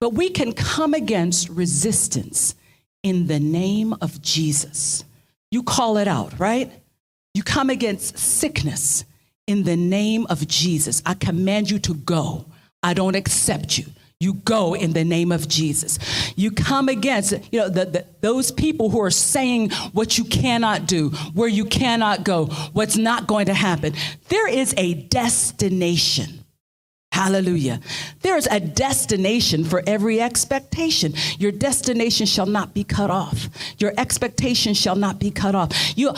[0.00, 2.54] but we can come against resistance
[3.02, 5.04] in the name of Jesus.
[5.50, 6.72] You call it out, right?
[7.34, 9.04] You come against sickness
[9.46, 11.02] in the name of Jesus.
[11.06, 12.46] I command you to go.
[12.82, 13.86] I don't accept you.
[14.20, 15.96] You go in the name of Jesus.
[16.34, 20.88] You come against, you know, the, the, those people who are saying what you cannot
[20.88, 23.94] do, where you cannot go, what's not going to happen.
[24.28, 26.44] There is a destination.
[27.12, 27.78] Hallelujah.
[28.22, 31.14] There is a destination for every expectation.
[31.38, 33.48] Your destination shall not be cut off.
[33.78, 35.96] Your expectation shall not be cut off.
[35.96, 36.12] You,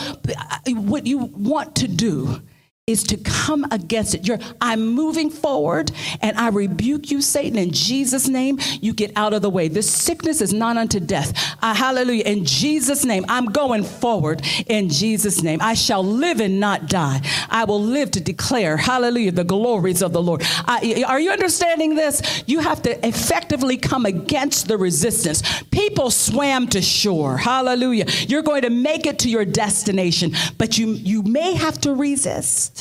[0.65, 2.41] what you want to do
[2.87, 4.27] is to come against it.
[4.27, 5.91] You're, I'm moving forward
[6.21, 8.59] and I rebuke you, Satan, in Jesus' name.
[8.81, 9.67] You get out of the way.
[9.67, 11.31] This sickness is not unto death.
[11.61, 12.23] Uh, hallelujah.
[12.23, 15.59] In Jesus' name, I'm going forward in Jesus' name.
[15.61, 17.21] I shall live and not die.
[17.49, 20.43] I will live to declare, hallelujah, the glories of the Lord.
[20.67, 22.43] Are you understanding this?
[22.47, 25.43] You have to effectively come against the resistance.
[25.69, 27.37] People swam to shore.
[27.37, 28.05] Hallelujah.
[28.27, 32.80] You're going to make it to your destination, but you, you may have to resist.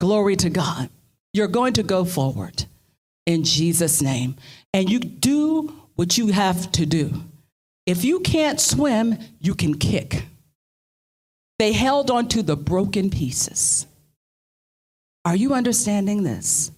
[0.00, 0.90] Glory to God.
[1.32, 2.64] You're going to go forward
[3.26, 4.36] in Jesus' name.
[4.72, 7.24] And you do what you have to do.
[7.86, 10.24] If you can't swim, you can kick.
[11.58, 13.86] They held on to the broken pieces.
[15.24, 16.70] Are you understanding this?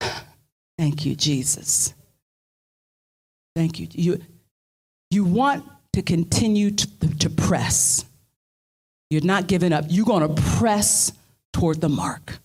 [0.78, 1.94] Thank you, Jesus.
[3.54, 3.88] Thank you.
[3.90, 4.20] You,
[5.10, 8.04] you want to continue to, to press.
[9.10, 9.84] You're not giving up.
[9.88, 11.12] You're going to press
[11.52, 12.38] toward the mark.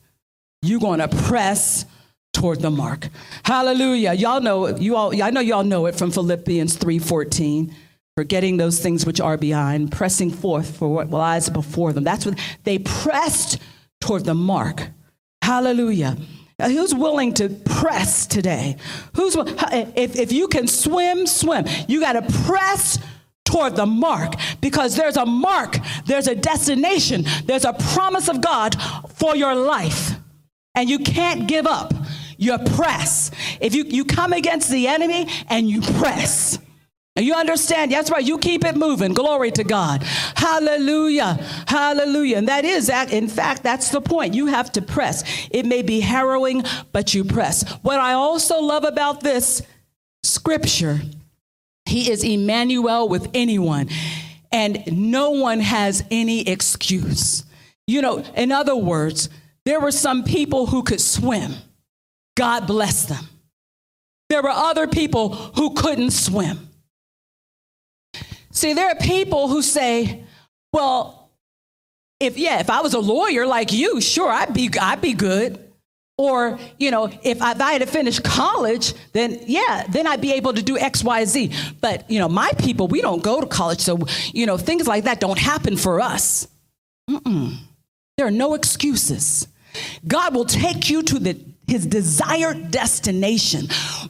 [0.61, 1.85] You're going to press
[2.33, 3.09] toward the mark.
[3.43, 4.13] Hallelujah.
[4.13, 7.73] Y'all know you all I know y'all know it from Philippians 3:14.
[8.17, 12.05] Forgetting those things which are behind, pressing forth for what lies before them.
[12.05, 13.57] That's what they pressed
[13.99, 14.87] toward the mark.
[15.41, 16.17] Hallelujah.
[16.61, 18.77] Who's willing to press today?
[19.15, 21.65] Who's if, if you can swim, swim.
[21.89, 22.99] You got to press
[23.45, 28.75] toward the mark because there's a mark, there's a destination, there's a promise of God
[29.15, 30.15] for your life.
[30.75, 31.93] And you can't give up.
[32.37, 33.31] You press.
[33.61, 36.59] If you, you come against the enemy and you press.
[37.15, 39.13] And you understand, that's right, you keep it moving.
[39.13, 40.03] Glory to God.
[40.35, 41.35] Hallelujah.
[41.65, 42.37] Hallelujah.
[42.37, 43.13] And that is, that.
[43.13, 44.33] in fact, that's the point.
[44.33, 45.47] You have to press.
[45.49, 47.63] It may be harrowing, but you press.
[47.83, 49.61] What I also love about this
[50.23, 50.99] scripture
[51.85, 53.89] he is Emmanuel with anyone,
[54.51, 57.43] and no one has any excuse.
[57.87, 59.29] You know, in other words,
[59.65, 61.53] there were some people who could swim.
[62.35, 63.27] God bless them.
[64.29, 66.69] There were other people who couldn't swim.
[68.51, 70.23] See, there are people who say,
[70.73, 71.29] well,
[72.19, 75.64] if yeah, if I was a lawyer like you, sure, I'd be I'd be good.
[76.17, 80.31] Or, you know, if I, if I, had finished college, then yeah, then I'd be
[80.33, 81.51] able to do X, Y, Z.
[81.81, 83.81] But, you know, my people, we don't go to college.
[83.81, 83.99] So,
[84.33, 86.47] you know, things like that don't happen for us.
[87.09, 87.57] Mm-mm.
[88.17, 89.47] There are no excuses.
[90.07, 91.37] God will take you to the
[91.67, 93.67] his desired destination,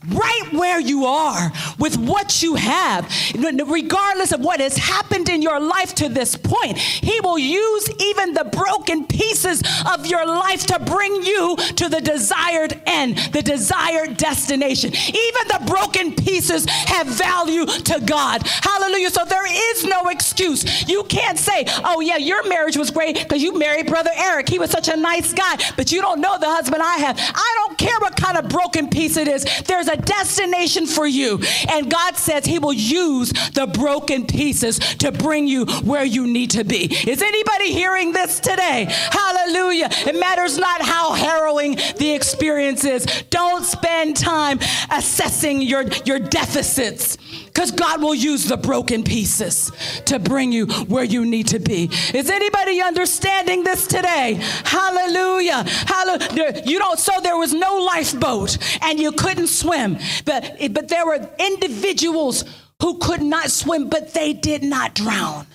[0.10, 5.60] right where you are with what you have, regardless of what has happened in your
[5.60, 6.77] life to this point.
[6.77, 12.02] He will use even the broken pieces of your life to bring you to the
[12.02, 14.94] desired end, the desired destination.
[14.94, 18.41] Even the broken pieces have value to God.
[18.45, 19.10] Hallelujah.
[19.10, 20.88] So there is no excuse.
[20.90, 24.49] You can't say, oh, yeah, your marriage was great because you married Brother Eric.
[24.49, 27.18] He was such a nice guy, but you don't know the husband I have.
[27.19, 31.39] I don't care what kind of broken piece it is, there's a destination for you.
[31.69, 36.51] And God says He will use the broken pieces to bring you where you need
[36.51, 36.85] to be.
[37.09, 38.88] Is anybody hearing this today?
[38.89, 39.89] Hallelujah.
[39.91, 43.05] It matters not how harrowing the experience is.
[43.30, 44.59] Don't spend time
[44.91, 47.17] assessing your, your deficits
[47.56, 49.72] because God will use the broken pieces
[50.07, 51.90] to bring you where you need to be.
[52.14, 54.34] Is anybody understanding this today?
[54.65, 55.64] Hallelujah.
[55.65, 56.61] Hallelujah.
[56.65, 61.30] You don't, so there was no lifeboat and you couldn't swim, but, but there were
[61.40, 62.44] individuals
[62.82, 65.48] who could not swim, but they did not drown.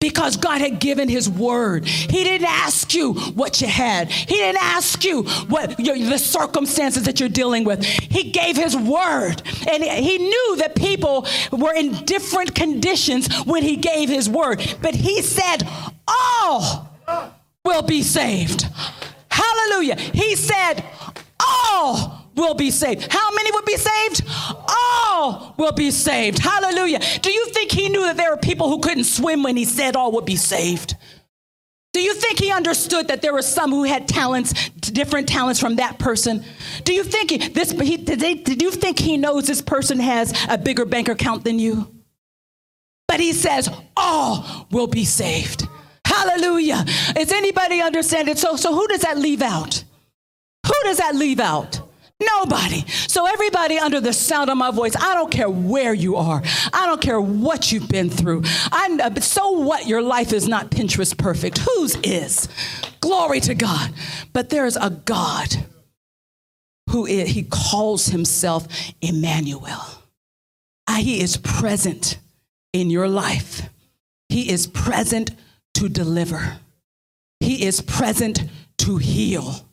[0.00, 1.84] Because God had given his word.
[1.86, 4.10] He didn't ask you what you had.
[4.10, 7.84] He didn't ask you what your, the circumstances that you're dealing with.
[7.84, 9.42] He gave his word.
[9.68, 14.76] And he knew that people were in different conditions when he gave his word.
[14.80, 15.58] But he said,
[16.06, 16.88] all
[17.64, 18.66] will be saved.
[19.30, 19.96] Hallelujah.
[19.96, 20.84] He said,
[21.40, 23.12] all will be saved.
[23.12, 24.22] How many will be saved?
[24.68, 26.38] All will be saved.
[26.38, 27.00] Hallelujah.
[27.20, 29.96] Do you think he knew that there were people who couldn't swim when he said
[29.96, 30.96] all would be saved?
[31.92, 35.76] Do you think he understood that there were some who had talents, different talents from
[35.76, 36.44] that person?
[36.84, 37.72] Do you think he, this?
[37.72, 41.44] He, did, they, did you think he knows this person has a bigger bank account
[41.44, 41.92] than you?
[43.08, 45.66] But he says all will be saved.
[46.04, 46.84] Hallelujah.
[47.16, 48.38] Is anybody understand it?
[48.38, 49.82] So, so who does that leave out?
[50.66, 51.80] Who does that leave out?
[52.20, 52.84] Nobody.
[52.88, 56.42] So, everybody under the sound of my voice, I don't care where you are.
[56.72, 58.42] I don't care what you've been through.
[58.44, 59.86] I, uh, so what?
[59.86, 61.58] Your life is not Pinterest perfect.
[61.58, 62.48] Whose is?
[63.00, 63.92] Glory to God.
[64.32, 65.54] But there's a God
[66.90, 68.66] who is, he calls himself
[69.00, 69.84] Emmanuel.
[70.88, 72.18] Ah, he is present
[72.72, 73.68] in your life.
[74.28, 75.30] He is present
[75.74, 76.58] to deliver.
[77.38, 78.42] He is present
[78.78, 79.67] to heal.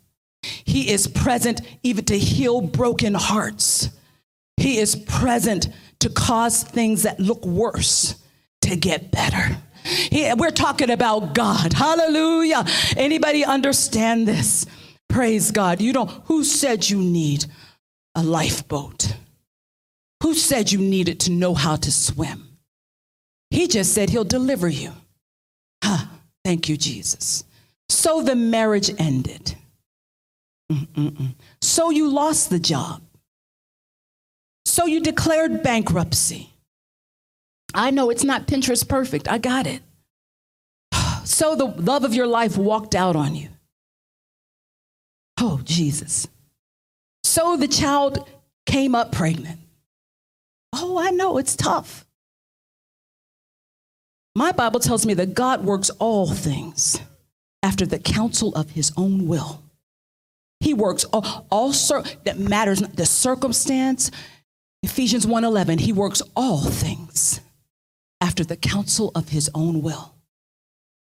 [0.63, 3.89] He is present even to heal broken hearts.
[4.57, 5.67] He is present
[5.99, 8.15] to cause things that look worse
[8.61, 9.57] to get better.
[9.83, 11.73] He, we're talking about God.
[11.73, 12.65] Hallelujah.
[12.97, 14.65] Anybody understand this?
[15.09, 15.81] Praise God.
[15.81, 17.45] You don't who said you need
[18.15, 19.15] a lifeboat?
[20.23, 22.57] Who said you needed to know how to swim?
[23.51, 24.91] He just said he'll deliver you.
[25.83, 26.05] Huh.
[26.43, 27.43] Thank you, Jesus.
[27.89, 29.55] So the marriage ended.
[30.71, 31.35] Mm-mm-mm.
[31.61, 33.01] So you lost the job.
[34.65, 36.51] So you declared bankruptcy.
[37.73, 39.27] I know it's not Pinterest perfect.
[39.27, 39.81] I got it.
[41.25, 43.49] So the love of your life walked out on you.
[45.39, 46.27] Oh, Jesus.
[47.23, 48.29] So the child
[48.67, 49.59] came up pregnant.
[50.71, 52.05] Oh, I know it's tough.
[54.35, 56.99] My Bible tells me that God works all things
[57.63, 59.64] after the counsel of his own will.
[60.59, 64.11] He works all, all cir- that matters the circumstance.
[64.83, 67.41] Ephesians 1:11, he works all things
[68.21, 70.15] after the counsel of his own will.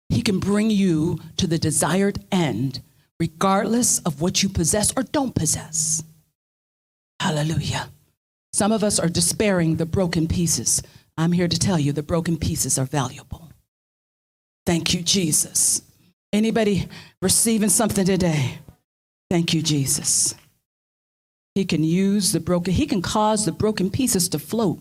[0.09, 2.81] He can bring you to the desired end
[3.21, 6.03] regardless of what you possess or don't possess.
[7.21, 7.91] Hallelujah.
[8.53, 10.83] Some of us are despairing the broken pieces.
[11.17, 13.51] I'm here to tell you the broken pieces are valuable.
[14.67, 15.83] Thank you, Jesus.
[16.33, 16.89] Anybody
[17.21, 18.59] receiving something today?
[19.31, 20.35] Thank you, Jesus.
[21.55, 24.81] He can use the broken, he can cause the broken pieces to float.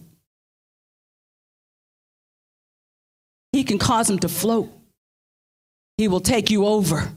[3.51, 4.71] He can cause them to float.
[5.97, 7.11] He will take you over.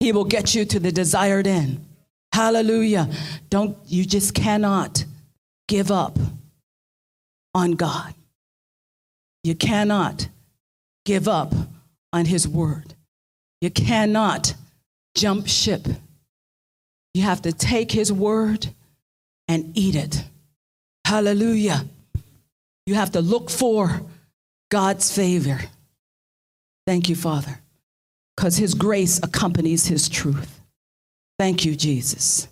[0.00, 1.84] He will get you to the desired end.
[2.32, 3.08] Hallelujah.
[3.50, 5.04] Don't, you just cannot
[5.66, 6.18] give up
[7.54, 8.14] on God.
[9.44, 10.28] You cannot
[11.04, 11.54] give up
[12.12, 12.94] on His word.
[13.60, 14.54] You cannot
[15.14, 15.86] jump ship.
[17.14, 18.68] You have to take his word
[19.48, 20.24] and eat it.
[21.04, 21.84] Hallelujah.
[22.86, 24.02] You have to look for
[24.70, 25.60] God's favor.
[26.86, 27.60] Thank you, Father,
[28.36, 30.60] because his grace accompanies his truth.
[31.38, 32.48] Thank you, Jesus.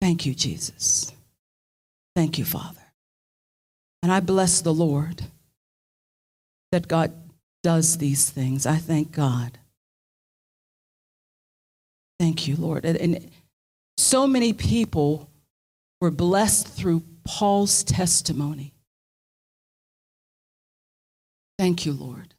[0.00, 1.12] Thank you, Jesus.
[2.14, 2.80] Thank you, Father.
[4.02, 5.22] And I bless the Lord
[6.72, 7.12] that God
[7.62, 8.66] does these things.
[8.66, 9.58] I thank God.
[12.18, 12.84] Thank you, Lord.
[12.84, 13.30] And, and
[13.96, 15.28] so many people
[16.00, 18.72] were blessed through Paul's testimony.
[21.58, 22.34] Thank you, Lord.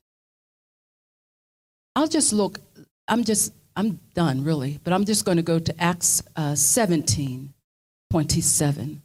[1.96, 2.60] I'll just look,
[3.08, 7.54] I'm just, I'm done really, but I'm just going to go to Acts uh, 17
[8.10, 9.02] 27.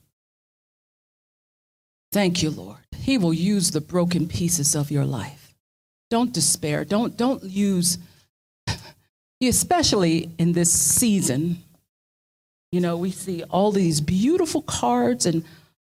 [2.12, 2.78] Thank you, Lord.
[2.96, 5.54] He will use the broken pieces of your life.
[6.10, 6.84] Don't despair.
[6.84, 7.98] Don't, don't use,
[9.42, 11.62] especially in this season
[12.72, 15.44] you know, we see all these beautiful cards and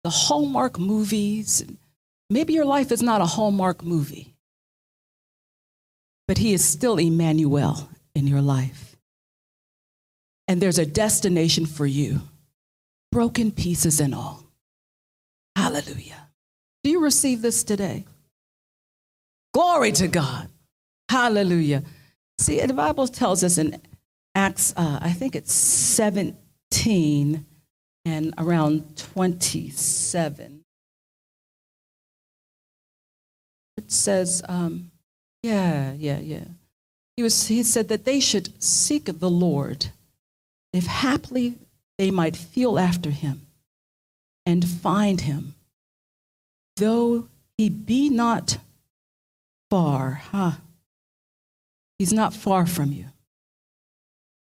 [0.03, 1.63] the Hallmark movies.
[2.29, 4.33] Maybe your life is not a Hallmark movie,
[6.27, 8.95] but He is still Emmanuel in your life.
[10.47, 12.21] And there's a destination for you,
[13.11, 14.43] broken pieces and all.
[15.55, 16.29] Hallelujah.
[16.83, 18.05] Do you receive this today?
[19.53, 20.49] Glory to God.
[21.09, 21.83] Hallelujah.
[22.39, 23.79] See, the Bible tells us in
[24.33, 26.35] Acts, uh, I think it's 7,
[26.81, 27.45] 18
[28.05, 30.63] and around 27.
[33.77, 34.89] It says, um,
[35.43, 36.45] Yeah, yeah, yeah.
[37.15, 39.87] He, was, he said that they should seek the Lord
[40.73, 41.55] if haply
[41.99, 43.45] they might feel after him
[44.45, 45.53] and find him,
[46.77, 47.27] though
[47.57, 48.57] he be not
[49.69, 50.53] far, huh?
[51.99, 53.05] He's not far from you.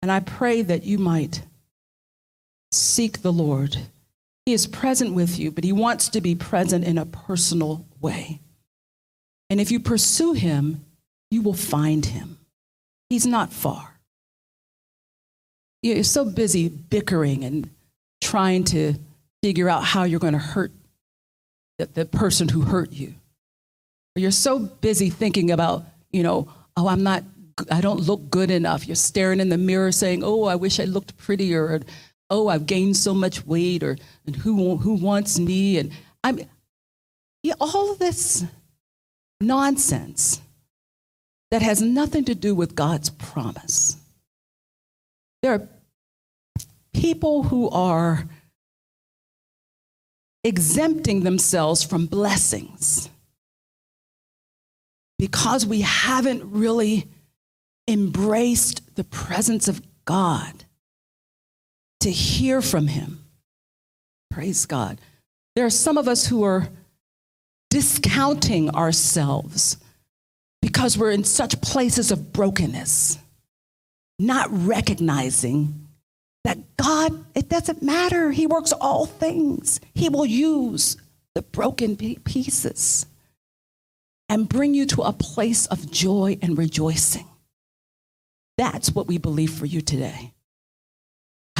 [0.01, 1.43] And I pray that you might
[2.73, 3.77] seek the Lord.
[4.47, 8.41] He is present with you, but he wants to be present in a personal way.
[9.49, 10.85] And if you pursue him,
[11.31, 12.39] you will find him.
[13.09, 13.99] He's not far.
[15.83, 17.71] You're so busy bickering and
[18.21, 18.95] trying to
[19.43, 20.73] figure out how you're going to hurt
[21.79, 23.15] the, the person who hurt you.
[24.15, 27.25] Or you're so busy thinking about, you know, oh, I'm not,
[27.71, 28.87] I don't look good enough.
[28.87, 31.81] You're staring in the mirror saying, oh, I wish I looked prettier.
[32.31, 33.83] Oh, I've gained so much weight.
[33.83, 33.97] Or
[34.27, 35.79] and who, who wants me?
[35.79, 35.93] And
[36.23, 36.49] I mean,
[37.43, 38.45] yeah, all this
[39.41, 40.41] nonsense
[41.51, 43.97] that has nothing to do with God's promise.
[45.43, 45.69] There are
[46.93, 48.27] people who are
[50.45, 53.09] exempting themselves from blessings
[55.19, 57.09] because we haven't really
[57.89, 60.65] embraced the presence of God
[62.01, 63.25] to hear from Him.
[64.31, 65.01] Praise God.
[65.57, 66.69] There are some of us who are
[67.69, 69.77] discounting ourselves
[70.63, 73.19] because we're in such places of brokenness,
[74.19, 75.89] not recognizing
[76.45, 78.31] that God, it doesn't matter.
[78.31, 79.81] He works all things.
[79.95, 80.97] He will use
[81.35, 83.07] the broken pieces
[84.29, 87.27] and bring you to a place of joy and rejoicing.
[88.57, 90.33] That's what we believe for you today.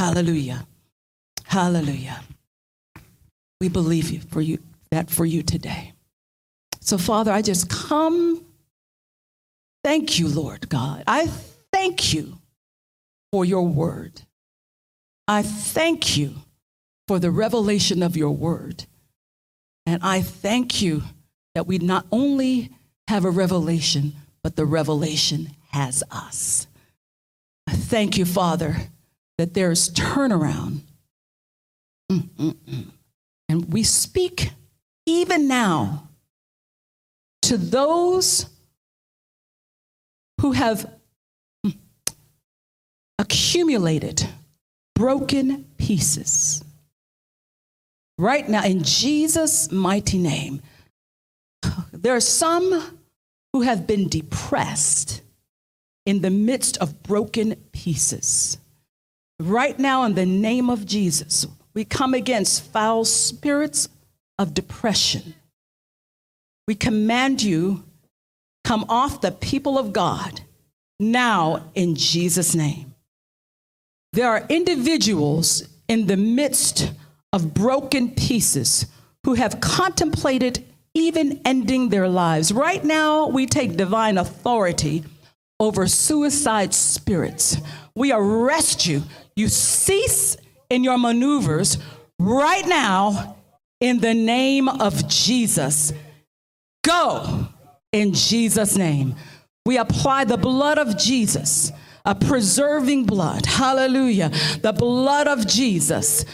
[0.01, 0.65] Hallelujah.
[1.45, 2.23] Hallelujah.
[3.59, 4.57] We believe you for you
[4.89, 5.93] that for you today.
[6.79, 8.43] So Father, I just come
[9.83, 11.03] Thank you, Lord God.
[11.07, 11.27] I
[11.71, 12.39] thank you
[13.31, 14.21] for your word.
[15.27, 16.35] I thank you
[17.07, 18.85] for the revelation of your word.
[19.85, 21.03] And I thank you
[21.55, 22.71] that we not only
[23.07, 24.13] have a revelation,
[24.43, 26.67] but the revelation has us.
[27.67, 28.77] I thank you, Father,
[29.37, 30.81] that there's turnaround.
[32.11, 32.91] Mm-mm-mm.
[33.49, 34.51] And we speak
[35.05, 36.09] even now
[37.43, 38.45] to those
[40.39, 40.89] who have
[41.65, 41.75] mm,
[43.19, 44.27] accumulated
[44.95, 46.63] broken pieces.
[48.17, 50.61] Right now, in Jesus' mighty name,
[51.91, 52.99] there are some
[53.53, 55.21] who have been depressed
[56.05, 58.57] in the midst of broken pieces.
[59.41, 63.89] Right now, in the name of Jesus, we come against foul spirits
[64.37, 65.33] of depression.
[66.67, 67.83] We command you
[68.63, 70.41] come off the people of God
[70.99, 72.93] now in Jesus' name.
[74.13, 76.91] There are individuals in the midst
[77.33, 78.85] of broken pieces
[79.25, 82.51] who have contemplated even ending their lives.
[82.51, 85.03] Right now, we take divine authority
[85.59, 87.57] over suicide spirits.
[87.95, 89.03] We arrest you.
[89.35, 90.37] You cease
[90.69, 91.77] in your maneuvers
[92.19, 93.37] right now
[93.79, 95.93] in the name of Jesus.
[96.83, 97.47] Go
[97.91, 99.15] in Jesus' name.
[99.65, 101.71] We apply the blood of Jesus,
[102.05, 103.45] a preserving blood.
[103.45, 104.29] Hallelujah.
[104.61, 106.25] The blood of Jesus.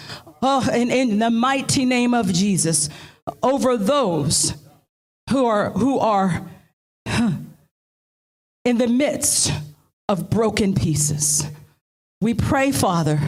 [0.41, 2.89] Oh, in, in the mighty name of Jesus,
[3.41, 4.53] over those
[5.29, 6.47] who are who are
[8.63, 9.51] in the midst
[10.07, 11.45] of broken pieces.
[12.21, 13.19] We pray, Father,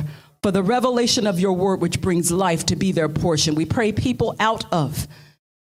[0.42, 3.56] for the revelation of your word, which brings life to be their portion.
[3.56, 5.08] We pray people out of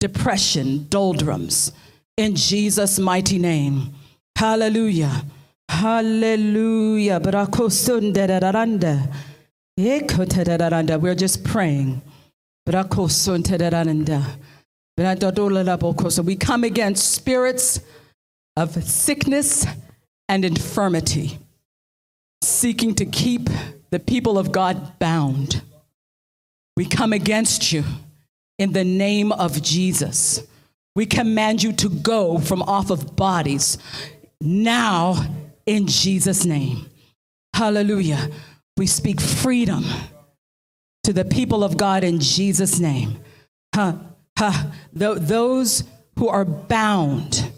[0.01, 1.73] depression, doldrums,
[2.17, 3.95] in Jesus' mighty name.
[4.37, 5.25] Hallelujah.
[5.69, 7.21] Hallelujah.
[10.99, 12.03] We're just praying.
[12.67, 12.73] We
[16.37, 17.81] come against spirits
[18.57, 19.67] of sickness
[20.29, 21.39] and infirmity,
[22.47, 23.49] seeking to keep
[23.91, 25.63] the people of God bound.
[26.77, 27.85] We come against you
[28.59, 30.47] in the name of Jesus.
[30.97, 33.79] We command you to go from off of bodies
[34.41, 35.17] now
[35.67, 36.87] in Jesus' name.
[37.55, 38.31] Hallelujah.
[38.77, 39.85] We speak freedom
[41.05, 43.19] to the people of God in Jesus' name.
[43.75, 43.95] Huh,
[44.39, 44.71] huh.
[44.99, 45.85] Th- those
[46.19, 47.53] who are bound,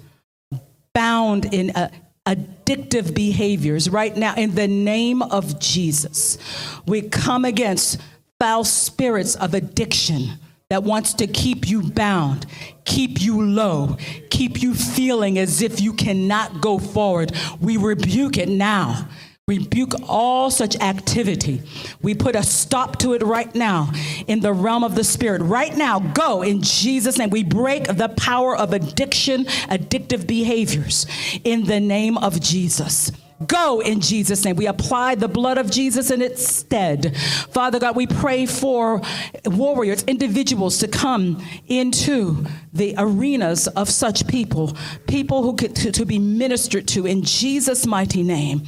[0.94, 1.90] bound in uh,
[2.26, 6.38] addictive behaviors right now, in the name of Jesus,
[6.86, 8.00] we come against
[8.38, 10.38] foul spirits of addiction
[10.68, 12.44] that wants to keep you bound,
[12.84, 13.96] keep you low,
[14.30, 17.32] keep you feeling as if you cannot go forward.
[17.60, 19.08] We rebuke it now.
[19.48, 21.62] Rebuke all such activity.
[22.02, 23.92] We put a stop to it right now
[24.26, 25.40] in the realm of the spirit.
[25.40, 27.30] Right now, go in Jesus' name.
[27.30, 31.06] We break the power of addiction, addictive behaviors
[31.44, 33.12] in the name of Jesus.
[33.46, 34.56] Go in Jesus' name.
[34.56, 37.14] We apply the blood of Jesus in its stead.
[37.50, 39.02] Father God, we pray for
[39.44, 44.76] warriors, individuals to come into the arenas of such people,
[45.06, 48.60] people who could to, to be ministered to in Jesus' mighty name.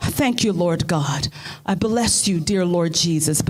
[0.00, 1.28] Thank you, Lord God.
[1.64, 3.40] I bless you, dear Lord Jesus.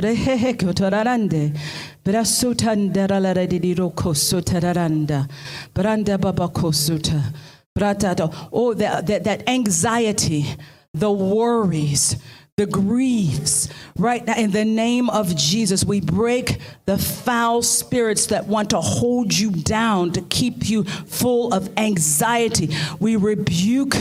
[7.83, 10.47] Oh, that, that, that anxiety,
[10.95, 12.17] the worries,
[12.57, 13.69] the griefs.
[13.97, 18.81] Right now, in the name of Jesus, we break the foul spirits that want to
[18.81, 22.75] hold you down, to keep you full of anxiety.
[22.99, 23.95] We rebuke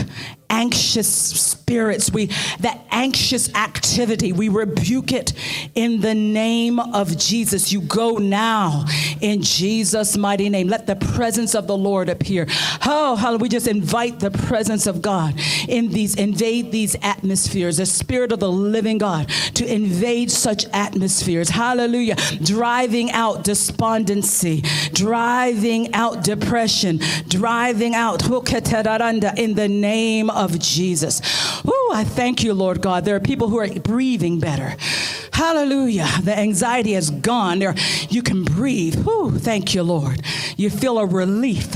[0.50, 2.26] anxious spirits, we
[2.60, 5.32] that anxious activity, we rebuke it
[5.74, 7.72] in the name of Jesus.
[7.72, 8.84] You go now
[9.20, 10.68] in Jesus' mighty name.
[10.68, 12.46] Let the presence of the Lord appear.
[12.86, 13.42] Oh, hallelujah.
[13.42, 15.34] We just invite the presence of God
[15.68, 21.50] in these, invade these atmospheres, the spirit of the living God to invade such atmospheres.
[21.50, 22.16] Hallelujah.
[22.42, 24.62] Driving out despondency,
[24.92, 31.20] driving out depression, driving out in the name of Jesus.
[31.66, 33.04] Oh, I thank you, Lord God.
[33.04, 34.76] There are people who are breathing better.
[35.32, 36.08] Hallelujah.
[36.22, 37.60] The anxiety is gone.
[37.60, 37.74] There,
[38.08, 39.04] you can breathe.
[39.04, 40.22] Whew, thank you, Lord.
[40.56, 41.68] You feel a relief,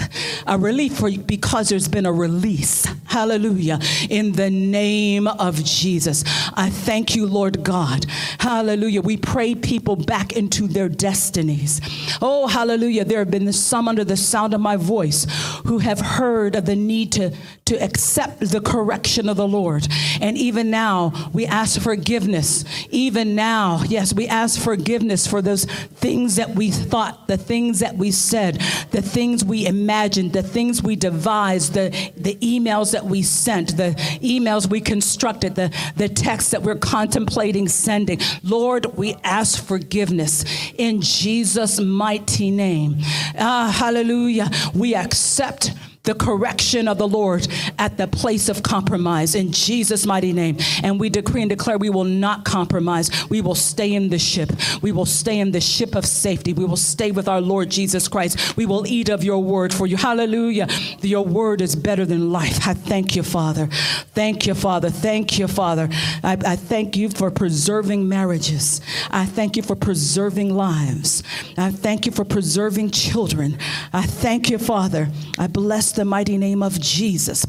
[0.47, 2.89] a relief for because there's been a release.
[3.05, 3.79] Hallelujah.
[4.11, 6.25] In the name of Jesus.
[6.55, 8.07] I thank you, Lord God.
[8.41, 9.03] Hallelujah.
[9.03, 11.81] We pray people back into their destinies.
[12.21, 13.05] Oh, hallelujah.
[13.05, 15.27] There have been some under the sound of my voice
[15.67, 17.33] who have heard of the need to,
[17.73, 19.89] to accept the correction of the Lord.
[20.21, 22.67] And even now, we ask forgiveness.
[22.91, 27.97] Even now, yes, we ask forgiveness for those things that we thought, the things that
[27.97, 33.23] we said, the things we imagined, the things we devised, the, the emails that we
[33.23, 38.19] sent, the emails we constructed, the, the texts that we're contemplating sending.
[38.43, 40.45] Lord, we ask forgiveness
[40.77, 42.97] in Jesus' mighty name.
[43.39, 44.51] Ah, hallelujah.
[44.75, 45.73] We accept
[46.05, 47.47] the correction of the Lord
[47.79, 50.57] at the place of compromise in Jesus' mighty name.
[50.83, 53.11] And we decree and declare we will not compromise.
[53.31, 54.51] We will stay in the ship.
[54.83, 56.53] We will stay in the ship of safety.
[56.53, 58.57] We will stay with our Lord Jesus Christ.
[58.57, 59.97] We will eat of your word for you.
[59.97, 60.67] Hallelujah.
[61.03, 62.67] Your word is better than life.
[62.67, 63.69] I thank you, Father.
[64.15, 64.91] Thank you, Father.
[64.91, 65.89] Thank you, Father.
[66.25, 68.81] I, I thank you for preserving marriages.
[69.11, 71.23] I thank you for preserving lives.
[71.57, 73.57] I thank you for preserving children.
[73.93, 75.09] I thank you, Father.
[75.39, 77.45] I bless the mighty name of Jesus.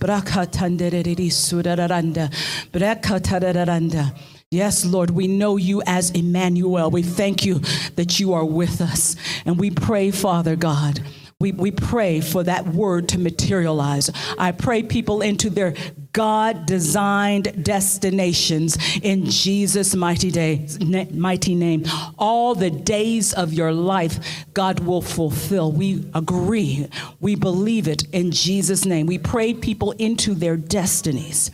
[4.52, 6.92] Yes, Lord, we know you as Emmanuel.
[6.92, 7.60] We thank you
[7.96, 9.16] that you are with us.
[9.46, 11.02] And we pray, Father God,
[11.40, 14.12] we, we pray for that word to materialize.
[14.38, 15.74] I pray people into their
[16.14, 20.68] God designed destinations in Jesus' mighty, day,
[21.12, 21.86] mighty name.
[22.20, 25.72] All the days of your life, God will fulfill.
[25.72, 26.88] We agree.
[27.20, 29.08] We believe it in Jesus' name.
[29.08, 31.50] We pray people into their destinies.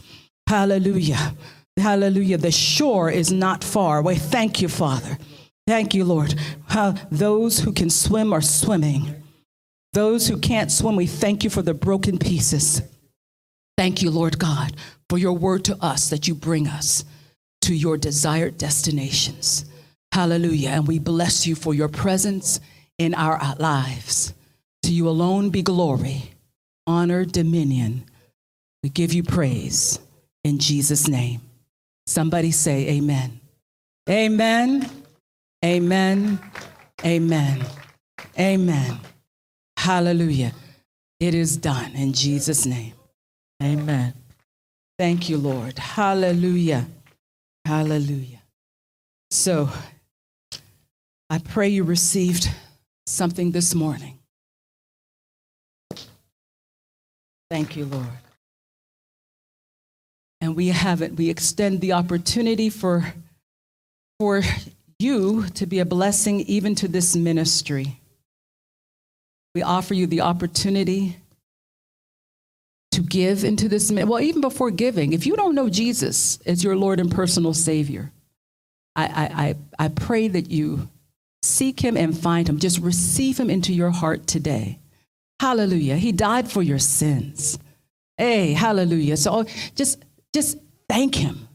[0.48, 1.36] Hallelujah.
[1.78, 2.38] Hallelujah.
[2.38, 4.16] The shore is not far away.
[4.16, 5.18] Thank you, Father.
[5.68, 6.36] Thank you, Lord.
[7.10, 9.16] Those who can swim are swimming.
[9.94, 12.82] Those who can't swim, we thank you for the broken pieces.
[13.80, 14.76] Thank you, Lord God,
[15.08, 17.06] for your word to us that you bring us
[17.62, 19.64] to your desired destinations.
[20.12, 20.72] Hallelujah.
[20.72, 22.60] And we bless you for your presence
[22.98, 24.34] in our lives.
[24.84, 26.32] To you alone be glory,
[26.88, 28.04] honor, dominion.
[28.84, 29.98] We give you praise
[30.44, 31.40] in Jesus' name.
[32.06, 33.40] Somebody say, Amen.
[34.10, 34.92] Amen.
[35.64, 36.40] Amen.
[37.06, 37.66] Amen.
[38.38, 39.00] Amen.
[39.78, 40.52] Hallelujah.
[41.22, 42.92] It is done in Jesus' name.
[43.62, 44.14] Amen.
[44.98, 45.78] Thank you, Lord.
[45.78, 46.88] Hallelujah.
[47.66, 48.42] Hallelujah.
[49.32, 49.70] So,
[51.30, 52.50] I pray you received
[53.06, 54.20] something this morning.
[57.50, 58.08] Thank you, Lord.
[60.42, 61.16] And we have it.
[61.16, 63.14] We extend the opportunity for,
[64.20, 64.42] for
[64.98, 68.00] you to be a blessing even to this ministry.
[69.54, 71.18] We offer you the opportunity
[72.92, 73.92] to give into this.
[73.92, 77.54] Man, well, even before giving, if you don't know Jesus as your Lord and personal
[77.54, 78.12] Savior,
[78.96, 79.56] I, I, I,
[79.86, 80.90] I pray that you
[81.44, 82.60] seek him and find him.
[82.60, 84.80] Just receive him into your heart today.
[85.40, 85.96] Hallelujah.
[85.96, 87.58] He died for your sins.
[88.18, 89.16] Hey, hallelujah.
[89.16, 89.46] So oh,
[89.76, 90.04] just
[90.34, 90.58] just
[90.90, 91.48] thank him.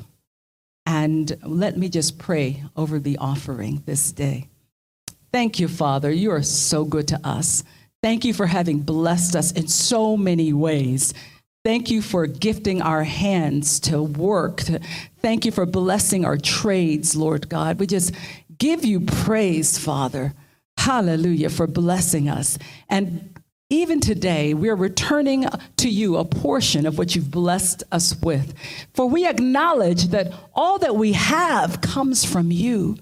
[0.88, 4.48] And let me just pray over the offering this day.
[5.32, 6.12] Thank you, Father.
[6.12, 7.64] You are so good to us.
[8.02, 11.14] Thank you for having blessed us in so many ways.
[11.64, 14.62] Thank you for gifting our hands to work.
[15.22, 17.80] Thank you for blessing our trades, Lord God.
[17.80, 18.16] We just
[18.58, 20.34] give you praise, Father.
[20.78, 22.58] Hallelujah, for blessing us.
[22.90, 23.40] And
[23.70, 25.46] even today, we're returning
[25.78, 28.56] to you a portion of what you've blessed us with.
[28.96, 32.98] For we acknowledge that all that we have comes from you.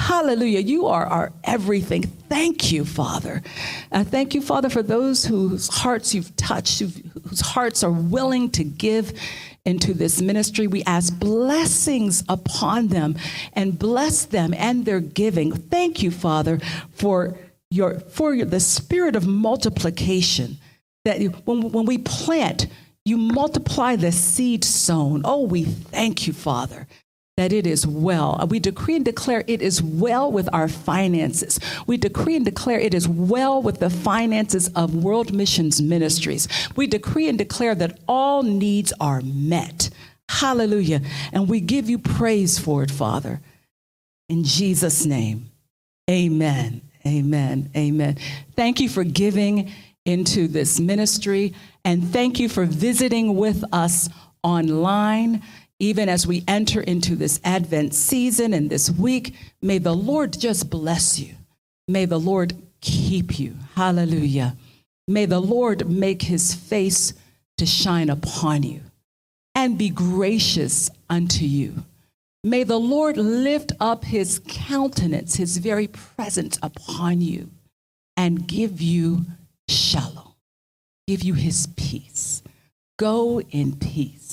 [0.00, 0.60] Hallelujah.
[0.60, 2.04] You are our everything.
[2.04, 3.42] Thank you, Father.
[3.92, 8.64] I thank you, Father, for those whose hearts you've touched, whose hearts are willing to
[8.64, 9.12] give
[9.66, 10.66] into this ministry.
[10.66, 13.16] We ask blessings upon them
[13.52, 15.52] and bless them and their giving.
[15.52, 16.60] Thank you, Father,
[16.94, 17.36] for
[17.70, 20.56] your for your, the spirit of multiplication.
[21.04, 22.68] That when, when we plant,
[23.04, 25.20] you multiply the seed sown.
[25.26, 26.88] Oh, we thank you, Father
[27.40, 28.36] that it is well.
[28.38, 31.58] Uh, we decree and declare it is well with our finances.
[31.86, 36.46] We decree and declare it is well with the finances of World Missions Ministries.
[36.76, 39.88] We decree and declare that all needs are met.
[40.28, 41.00] Hallelujah.
[41.32, 43.40] And we give you praise for it, Father.
[44.28, 45.50] In Jesus' name,
[46.10, 46.82] amen.
[47.06, 47.70] Amen.
[47.74, 48.18] Amen.
[48.54, 49.72] Thank you for giving
[50.04, 51.54] into this ministry
[51.86, 54.10] and thank you for visiting with us
[54.42, 55.42] online
[55.80, 60.68] even as we enter into this Advent season and this week, may the Lord just
[60.68, 61.34] bless you.
[61.88, 63.56] May the Lord keep you.
[63.74, 64.56] Hallelujah.
[65.08, 67.14] May the Lord make his face
[67.56, 68.82] to shine upon you
[69.54, 71.84] and be gracious unto you.
[72.44, 77.50] May the Lord lift up his countenance, his very presence upon you,
[78.16, 79.24] and give you
[79.68, 80.34] shalom,
[81.06, 82.42] give you his peace.
[82.98, 84.29] Go in peace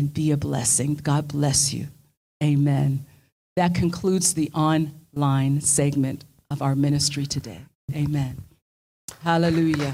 [0.00, 0.94] and be a blessing.
[0.94, 1.86] God bless you.
[2.42, 3.04] Amen.
[3.56, 7.60] That concludes the online segment of our ministry today.
[7.94, 8.42] Amen.
[9.22, 9.88] Hallelujah.